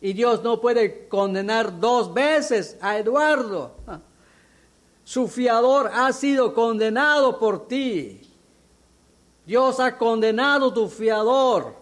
Y 0.00 0.12
Dios 0.12 0.42
no 0.42 0.60
puede 0.60 1.06
condenar 1.08 1.78
dos 1.78 2.12
veces 2.12 2.76
a 2.80 2.98
Eduardo. 2.98 3.76
Su 5.04 5.28
fiador 5.28 5.90
ha 5.92 6.12
sido 6.12 6.52
condenado 6.54 7.38
por 7.38 7.68
ti. 7.68 8.20
Dios 9.46 9.78
ha 9.80 9.96
condenado 9.98 10.72
tu 10.72 10.88
fiador 10.88 11.74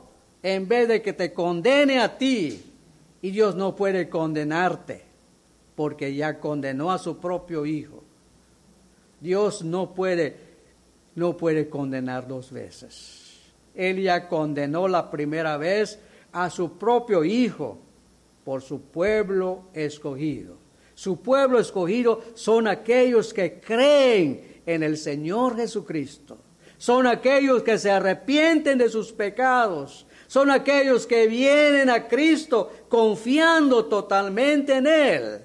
en 0.42 0.66
vez 0.66 0.88
de 0.88 1.02
que 1.02 1.12
te 1.12 1.32
condene 1.32 2.00
a 2.00 2.18
ti. 2.18 2.62
Y 3.22 3.30
Dios 3.30 3.54
no 3.54 3.74
puede 3.74 4.08
condenarte 4.08 5.04
porque 5.74 6.14
ya 6.14 6.40
condenó 6.40 6.90
a 6.90 6.98
su 6.98 7.18
propio 7.18 7.64
hijo. 7.64 8.02
Dios 9.20 9.62
no 9.62 9.94
puede, 9.94 10.36
no 11.14 11.36
puede 11.36 11.68
condenar 11.68 12.26
dos 12.26 12.50
veces. 12.50 13.27
Él 13.78 14.02
ya 14.02 14.26
condenó 14.26 14.88
la 14.88 15.08
primera 15.08 15.56
vez 15.56 16.00
a 16.32 16.50
su 16.50 16.76
propio 16.76 17.22
Hijo 17.22 17.78
por 18.44 18.60
su 18.60 18.80
pueblo 18.80 19.66
escogido. 19.72 20.56
Su 20.94 21.22
pueblo 21.22 21.60
escogido 21.60 22.20
son 22.34 22.66
aquellos 22.66 23.32
que 23.32 23.60
creen 23.60 24.62
en 24.66 24.82
el 24.82 24.96
Señor 24.96 25.56
Jesucristo. 25.56 26.38
Son 26.76 27.06
aquellos 27.06 27.62
que 27.62 27.78
se 27.78 27.92
arrepienten 27.92 28.78
de 28.78 28.88
sus 28.88 29.12
pecados. 29.12 30.06
Son 30.26 30.50
aquellos 30.50 31.06
que 31.06 31.28
vienen 31.28 31.88
a 31.88 32.08
Cristo 32.08 32.72
confiando 32.88 33.84
totalmente 33.84 34.74
en 34.74 34.86
Él. 34.88 35.42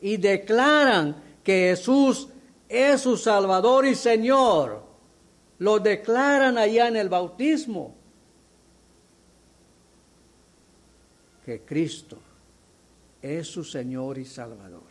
Y 0.00 0.16
declaran 0.16 1.20
que 1.42 1.70
Jesús 1.70 2.28
es 2.68 3.00
su 3.00 3.16
Salvador 3.16 3.84
y 3.84 3.96
Señor 3.96 4.89
lo 5.60 5.78
declaran 5.78 6.56
allá 6.56 6.88
en 6.88 6.96
el 6.96 7.08
bautismo. 7.08 7.94
Que 11.44 11.60
Cristo 11.60 12.18
es 13.20 13.46
su 13.46 13.62
Señor 13.62 14.16
y 14.18 14.24
Salvador. 14.24 14.88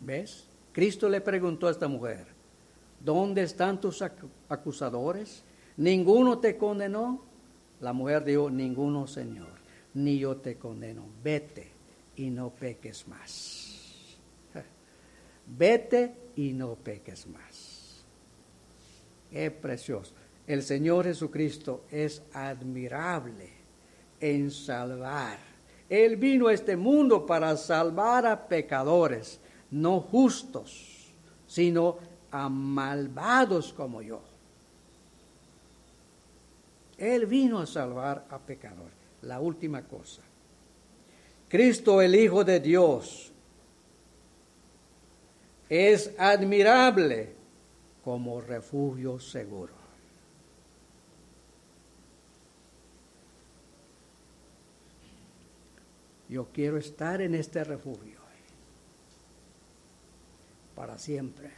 ¿Ves? 0.00 0.46
Cristo 0.72 1.08
le 1.08 1.20
preguntó 1.20 1.66
a 1.66 1.70
esta 1.70 1.86
mujer, 1.86 2.26
¿dónde 2.98 3.42
están 3.42 3.78
tus 3.78 4.02
acusadores? 4.48 5.44
¿Ninguno 5.76 6.38
te 6.38 6.56
condenó? 6.56 7.24
La 7.80 7.92
mujer 7.92 8.24
dijo, 8.24 8.48
ninguno, 8.48 9.06
Señor, 9.06 9.52
ni 9.94 10.18
yo 10.18 10.38
te 10.38 10.56
condeno. 10.56 11.04
Vete 11.22 11.72
y 12.16 12.30
no 12.30 12.50
peques 12.50 13.06
más. 13.06 14.16
Vete 15.46 16.27
y 16.38 16.52
no 16.52 16.76
peques 16.76 17.26
más. 17.26 18.04
Es 19.32 19.50
precioso. 19.50 20.14
El 20.46 20.62
Señor 20.62 21.04
Jesucristo 21.04 21.84
es 21.90 22.22
admirable 22.32 23.50
en 24.20 24.52
salvar. 24.52 25.36
Él 25.88 26.16
vino 26.16 26.46
a 26.46 26.54
este 26.54 26.76
mundo 26.76 27.26
para 27.26 27.56
salvar 27.56 28.24
a 28.24 28.46
pecadores, 28.46 29.40
no 29.72 30.00
justos, 30.00 31.12
sino 31.48 31.98
a 32.30 32.48
malvados 32.48 33.72
como 33.72 34.00
yo. 34.00 34.22
Él 36.98 37.26
vino 37.26 37.58
a 37.58 37.66
salvar 37.66 38.26
a 38.30 38.38
pecadores. 38.38 38.94
La 39.22 39.40
última 39.40 39.82
cosa. 39.82 40.22
Cristo 41.48 42.00
el 42.00 42.14
Hijo 42.14 42.44
de 42.44 42.60
Dios 42.60 43.32
es 45.68 46.12
admirable 46.18 47.32
como 48.04 48.40
refugio 48.40 49.20
seguro. 49.20 49.74
Yo 56.28 56.48
quiero 56.52 56.76
estar 56.76 57.22
en 57.22 57.34
este 57.34 57.64
refugio 57.64 58.18
para 60.74 60.98
siempre. 60.98 61.50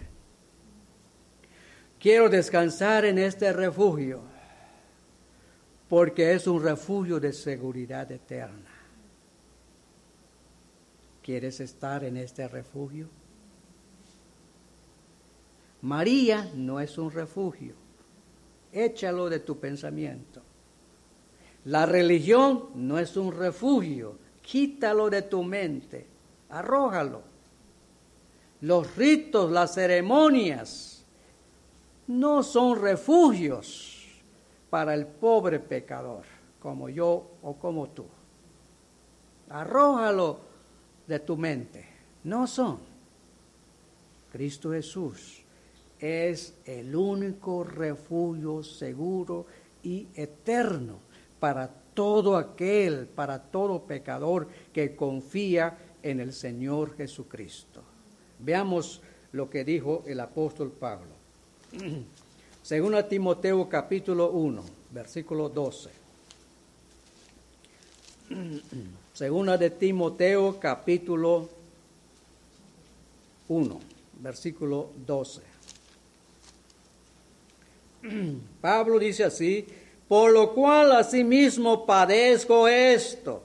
Quiero 1.99 2.29
descansar 2.29 3.05
en 3.05 3.19
este 3.19 3.53
refugio 3.53 4.23
porque 5.89 6.33
es 6.33 6.47
un 6.47 6.63
refugio 6.63 7.19
de 7.19 7.33
seguridad 7.33 8.11
eterna. 8.11 8.71
¿Quieres 11.23 11.61
estar 11.61 12.05
en 12.05 12.17
este 12.17 12.47
refugio? 12.47 13.09
María 15.83 16.51
no 16.55 16.81
es 16.81 16.99
un 16.99 17.11
refugio. 17.11 17.74
Échalo 18.72 19.28
de 19.28 19.41
tu 19.41 19.59
pensamiento. 19.59 20.43
La 21.64 21.87
religión 21.87 22.70
no 22.74 22.99
es 22.99 23.16
un 23.16 23.33
refugio. 23.33 24.16
Quítalo 24.43 25.09
de 25.11 25.22
tu 25.22 25.43
mente. 25.43 26.07
Arrójalo. 26.51 27.22
Los 28.62 28.95
ritos, 28.97 29.51
las 29.51 29.74
ceremonias 29.74 31.05
no 32.09 32.43
son 32.43 32.81
refugios 32.81 34.07
para 34.68 34.95
el 34.95 35.07
pobre 35.07 35.61
pecador, 35.61 36.24
como 36.61 36.89
yo 36.89 37.31
o 37.43 37.55
como 37.55 37.89
tú. 37.89 38.05
Arrójalo 39.49 40.41
de 41.07 41.20
tu 41.20 41.37
mente. 41.37 41.87
No 42.24 42.47
son. 42.47 42.78
Cristo 44.31 44.72
Jesús 44.72 45.45
es 46.01 46.55
el 46.64 46.96
único 46.96 47.62
refugio 47.62 48.62
seguro 48.62 49.46
y 49.82 50.09
eterno 50.14 50.98
para 51.38 51.68
todo 51.94 52.36
aquel, 52.36 53.07
para 53.07 53.42
todo 53.42 53.82
pecador 53.82 54.48
que 54.72 54.96
confía 54.96 55.78
en 56.03 56.20
el 56.20 56.32
Señor 56.32 56.96
Jesucristo. 56.96 57.82
Veamos 58.38 59.03
lo 59.32 59.51
que 59.51 59.64
dijo 59.64 60.03
el 60.07 60.20
apóstol 60.20 60.72
Pablo. 60.72 61.12
Según 62.62 62.94
a 62.94 63.07
Timoteo 63.07 63.68
capítulo 63.68 64.30
1, 64.30 64.64
versículo 64.90 65.48
12. 65.48 65.90
Según 69.12 69.46
de 69.59 69.70
Timoteo 69.70 70.59
capítulo 70.59 71.48
1, 73.48 73.80
versículo 74.22 74.90
12. 75.05 75.49
Pablo 78.61 78.98
dice 78.98 79.24
así, 79.24 79.66
por 80.09 80.32
lo 80.32 80.53
cual 80.53 80.92
asimismo 80.92 81.86
padezco 81.86 82.66
esto, 82.66 83.42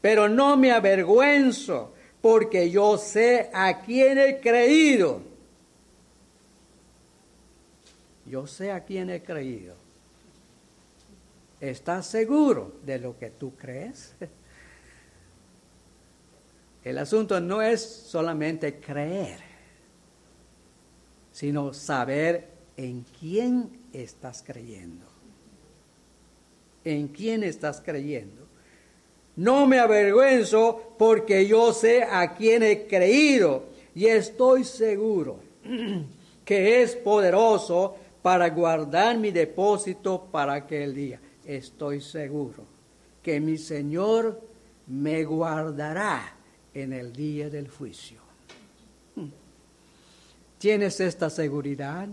pero 0.00 0.28
no 0.28 0.56
me 0.56 0.72
avergüenzo, 0.72 1.92
porque 2.20 2.70
yo 2.70 2.98
sé 2.98 3.50
a 3.52 3.80
quién 3.80 4.18
he 4.18 4.40
creído. 4.40 5.20
Yo 8.26 8.46
sé 8.46 8.72
a 8.72 8.84
quién 8.84 9.10
he 9.10 9.22
creído. 9.22 9.74
¿Estás 11.60 12.06
seguro 12.06 12.72
de 12.84 12.98
lo 12.98 13.18
que 13.18 13.30
tú 13.30 13.54
crees? 13.54 14.14
El 16.84 16.98
asunto 16.98 17.40
no 17.40 17.62
es 17.62 17.82
solamente 17.82 18.80
creer, 18.80 19.38
sino 21.32 21.72
saber 21.72 22.53
en 22.76 23.04
quién 23.18 23.70
estás 23.92 24.42
creyendo. 24.44 25.06
¿En 26.84 27.08
quién 27.08 27.42
estás 27.42 27.80
creyendo? 27.80 28.44
No 29.36 29.66
me 29.66 29.78
avergüenzo 29.78 30.94
porque 30.98 31.46
yo 31.46 31.72
sé 31.72 32.02
a 32.04 32.34
quién 32.34 32.62
he 32.62 32.86
creído 32.86 33.64
y 33.94 34.06
estoy 34.06 34.64
seguro 34.64 35.38
que 36.44 36.82
es 36.82 36.94
poderoso 36.94 37.96
para 38.22 38.48
guardar 38.50 39.18
mi 39.18 39.30
depósito 39.30 40.28
para 40.30 40.54
aquel 40.54 40.94
día. 40.94 41.20
Estoy 41.44 42.00
seguro 42.00 42.64
que 43.22 43.40
mi 43.40 43.58
Señor 43.58 44.40
me 44.86 45.24
guardará 45.24 46.36
en 46.72 46.92
el 46.92 47.12
día 47.12 47.48
del 47.50 47.68
juicio. 47.68 48.20
Hmm. 49.16 49.28
¿Tienes 50.58 51.00
esta 51.00 51.30
seguridad? 51.30 52.08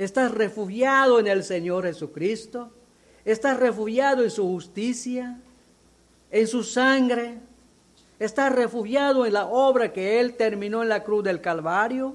¿Estás 0.00 0.32
refugiado 0.32 1.20
en 1.20 1.26
el 1.26 1.44
Señor 1.44 1.84
Jesucristo? 1.84 2.70
¿Estás 3.22 3.60
refugiado 3.60 4.24
en 4.24 4.30
su 4.30 4.44
justicia? 4.44 5.38
¿En 6.30 6.46
su 6.46 6.64
sangre? 6.64 7.34
¿Estás 8.18 8.50
refugiado 8.50 9.26
en 9.26 9.34
la 9.34 9.44
obra 9.44 9.92
que 9.92 10.18
Él 10.18 10.36
terminó 10.36 10.82
en 10.82 10.88
la 10.88 11.04
cruz 11.04 11.22
del 11.22 11.42
Calvario? 11.42 12.14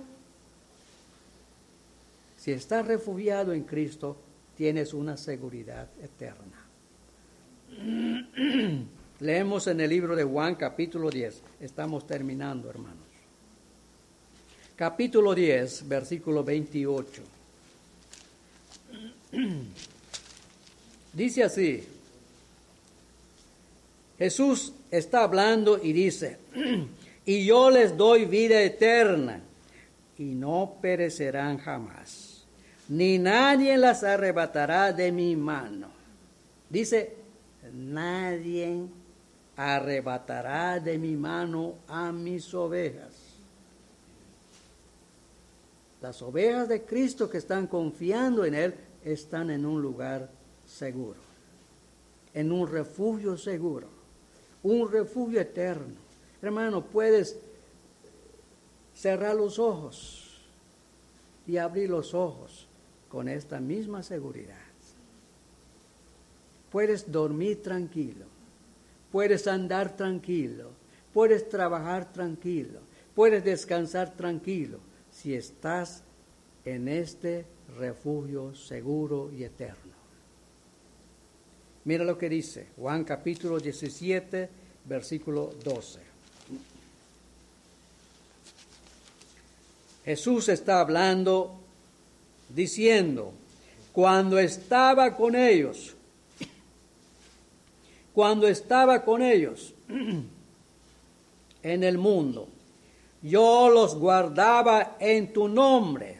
Si 2.37 2.51
estás 2.51 2.87
refugiado 2.87 3.53
en 3.53 3.61
Cristo, 3.61 4.17
tienes 4.57 4.91
una 4.91 5.15
seguridad 5.15 5.87
eterna. 6.01 6.65
Leemos 9.19 9.67
en 9.67 9.79
el 9.79 9.91
libro 9.91 10.15
de 10.15 10.23
Juan 10.23 10.55
capítulo 10.55 11.11
10. 11.11 11.39
Estamos 11.59 12.07
terminando, 12.07 12.67
hermanos. 12.67 13.05
Capítulo 14.75 15.35
10, 15.35 15.87
versículo 15.87 16.43
28. 16.43 17.34
Dice 21.13 21.43
así, 21.43 21.83
Jesús 24.17 24.73
está 24.91 25.23
hablando 25.23 25.79
y 25.81 25.93
dice, 25.93 26.37
y 27.25 27.45
yo 27.45 27.69
les 27.69 27.95
doy 27.97 28.25
vida 28.25 28.61
eterna 28.61 29.41
y 30.17 30.23
no 30.23 30.77
perecerán 30.81 31.57
jamás, 31.57 32.45
ni 32.87 33.17
nadie 33.17 33.77
las 33.77 34.03
arrebatará 34.03 34.93
de 34.93 35.11
mi 35.11 35.35
mano. 35.35 35.89
Dice, 36.69 37.13
nadie 37.73 38.83
arrebatará 39.55 40.79
de 40.79 40.97
mi 40.97 41.15
mano 41.15 41.75
a 41.87 42.11
mis 42.11 42.53
ovejas. 42.53 43.13
Las 46.01 46.21
ovejas 46.21 46.69
de 46.69 46.83
Cristo 46.83 47.29
que 47.29 47.37
están 47.37 47.67
confiando 47.67 48.45
en 48.45 48.53
Él 48.53 48.75
están 49.05 49.49
en 49.49 49.65
un 49.65 49.81
lugar 49.81 50.29
seguro, 50.65 51.19
en 52.33 52.51
un 52.51 52.67
refugio 52.67 53.37
seguro, 53.37 53.87
un 54.63 54.91
refugio 54.91 55.39
eterno. 55.39 55.95
Hermano, 56.41 56.83
puedes 56.83 57.37
cerrar 58.93 59.35
los 59.35 59.59
ojos 59.59 60.41
y 61.47 61.55
abrir 61.55 61.89
los 61.89 62.13
ojos 62.13 62.67
con 63.07 63.29
esta 63.29 63.61
misma 63.61 64.03
seguridad. 64.03 64.57
Puedes 66.69 67.09
dormir 67.09 67.63
tranquilo 67.63 68.25
puedes 69.15 69.47
andar 69.47 69.95
tranquilo, 69.95 70.71
puedes 71.13 71.47
trabajar 71.47 72.11
tranquilo, 72.11 72.81
puedes 73.15 73.45
descansar 73.45 74.13
tranquilo 74.13 74.79
si 75.09 75.33
estás 75.33 76.03
en 76.65 76.89
este 76.89 77.45
refugio 77.77 78.55
seguro 78.55 79.31
y 79.31 79.43
eterno. 79.43 79.93
Mira 81.83 82.03
lo 82.03 82.17
que 82.17 82.29
dice 82.29 82.67
Juan 82.77 83.03
capítulo 83.03 83.59
17, 83.59 84.49
versículo 84.85 85.53
12. 85.63 85.99
Jesús 90.05 90.49
está 90.49 90.81
hablando 90.81 91.59
diciendo, 92.49 93.33
cuando 93.91 94.37
estaba 94.37 95.15
con 95.15 95.35
ellos, 95.35 95.95
cuando 98.13 98.47
estaba 98.47 99.03
con 99.03 99.21
ellos 99.21 99.73
en 101.63 101.83
el 101.83 101.97
mundo. 101.97 102.47
Yo 103.21 103.69
los 103.69 103.95
guardaba 103.95 104.97
en 104.99 105.33
tu 105.33 105.47
nombre. 105.47 106.14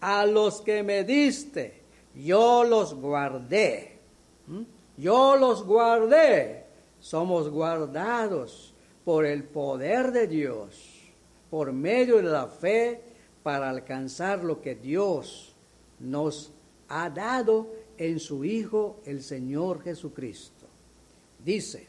A 0.00 0.26
los 0.26 0.60
que 0.60 0.82
me 0.82 1.04
diste, 1.04 1.82
yo 2.14 2.64
los 2.64 2.94
guardé. 2.94 3.98
¿Mm? 4.46 4.62
Yo 4.98 5.36
los 5.36 5.64
guardé. 5.64 6.64
Somos 7.00 7.50
guardados 7.50 8.74
por 9.04 9.26
el 9.26 9.44
poder 9.44 10.12
de 10.12 10.26
Dios, 10.26 11.12
por 11.50 11.72
medio 11.72 12.16
de 12.16 12.22
la 12.22 12.46
fe, 12.46 13.02
para 13.42 13.68
alcanzar 13.68 14.42
lo 14.42 14.62
que 14.62 14.74
Dios 14.74 15.54
nos 16.00 16.50
ha 16.88 17.10
dado 17.10 17.66
en 17.98 18.18
su 18.18 18.44
Hijo, 18.44 19.00
el 19.04 19.22
Señor 19.22 19.82
Jesucristo. 19.82 20.66
Dice, 21.44 21.86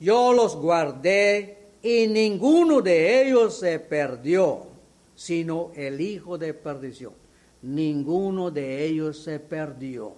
yo 0.00 0.32
los 0.32 0.56
guardé 0.56 1.59
y 1.82 2.06
ninguno 2.06 2.82
de 2.82 3.22
ellos 3.22 3.58
se 3.58 3.78
perdió, 3.78 4.66
sino 5.14 5.72
el 5.74 6.00
hijo 6.00 6.36
de 6.36 6.54
perdición. 6.54 7.14
Ninguno 7.62 8.50
de 8.50 8.84
ellos 8.84 9.22
se 9.22 9.38
perdió. 9.38 10.14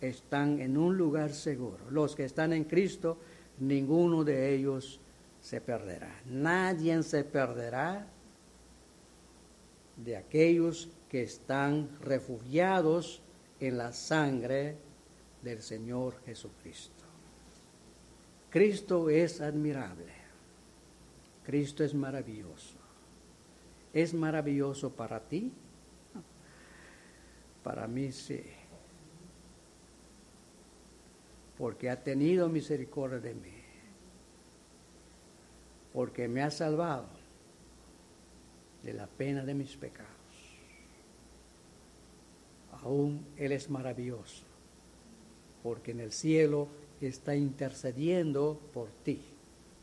Están 0.00 0.60
en 0.60 0.76
un 0.76 0.96
lugar 0.96 1.32
seguro. 1.32 1.78
Los 1.90 2.14
que 2.14 2.24
están 2.24 2.52
en 2.52 2.64
Cristo, 2.64 3.18
ninguno 3.58 4.24
de 4.24 4.54
ellos 4.54 5.00
se 5.40 5.60
perderá. 5.60 6.20
Nadie 6.26 7.02
se 7.02 7.24
perderá 7.24 8.06
de 9.96 10.16
aquellos 10.16 10.88
que 11.08 11.22
están 11.22 11.88
refugiados 12.00 13.22
en 13.60 13.78
la 13.78 13.92
sangre 13.92 14.76
del 15.42 15.62
Señor 15.62 16.14
Jesucristo. 16.24 16.97
Cristo 18.50 19.10
es 19.10 19.40
admirable. 19.40 20.12
Cristo 21.44 21.84
es 21.84 21.94
maravilloso. 21.94 22.76
¿Es 23.92 24.14
maravilloso 24.14 24.90
para 24.90 25.20
ti? 25.20 25.52
Para 27.62 27.86
mí 27.86 28.12
sí. 28.12 28.42
Porque 31.56 31.90
ha 31.90 32.02
tenido 32.02 32.48
misericordia 32.48 33.18
de 33.18 33.34
mí. 33.34 33.62
Porque 35.92 36.28
me 36.28 36.42
ha 36.42 36.50
salvado 36.50 37.08
de 38.82 38.94
la 38.94 39.06
pena 39.06 39.44
de 39.44 39.54
mis 39.54 39.76
pecados 39.76 40.18
aún 42.82 43.26
Él 43.36 43.52
es 43.52 43.70
maravilloso, 43.70 44.44
porque 45.62 45.92
en 45.92 46.00
el 46.00 46.12
cielo 46.12 46.68
está 47.06 47.36
intercediendo 47.36 48.60
por 48.74 48.88
ti, 49.04 49.20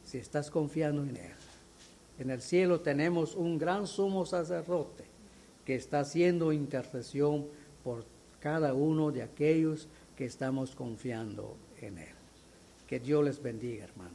si 0.03 0.17
estás 0.17 0.51
confiando 0.51 1.03
en 1.03 1.15
Él. 1.17 1.31
En 2.19 2.29
el 2.29 2.41
cielo 2.41 2.81
tenemos 2.81 3.35
un 3.35 3.57
gran 3.57 3.87
sumo 3.87 4.25
sacerdote 4.25 5.05
que 5.65 5.75
está 5.75 6.01
haciendo 6.01 6.53
intercesión 6.53 7.47
por 7.83 8.05
cada 8.39 8.73
uno 8.73 9.11
de 9.11 9.23
aquellos 9.23 9.87
que 10.15 10.25
estamos 10.25 10.75
confiando 10.75 11.57
en 11.81 11.97
Él. 11.97 12.15
Que 12.87 12.99
Dios 12.99 13.23
les 13.23 13.41
bendiga, 13.41 13.85
hermanos. 13.85 14.13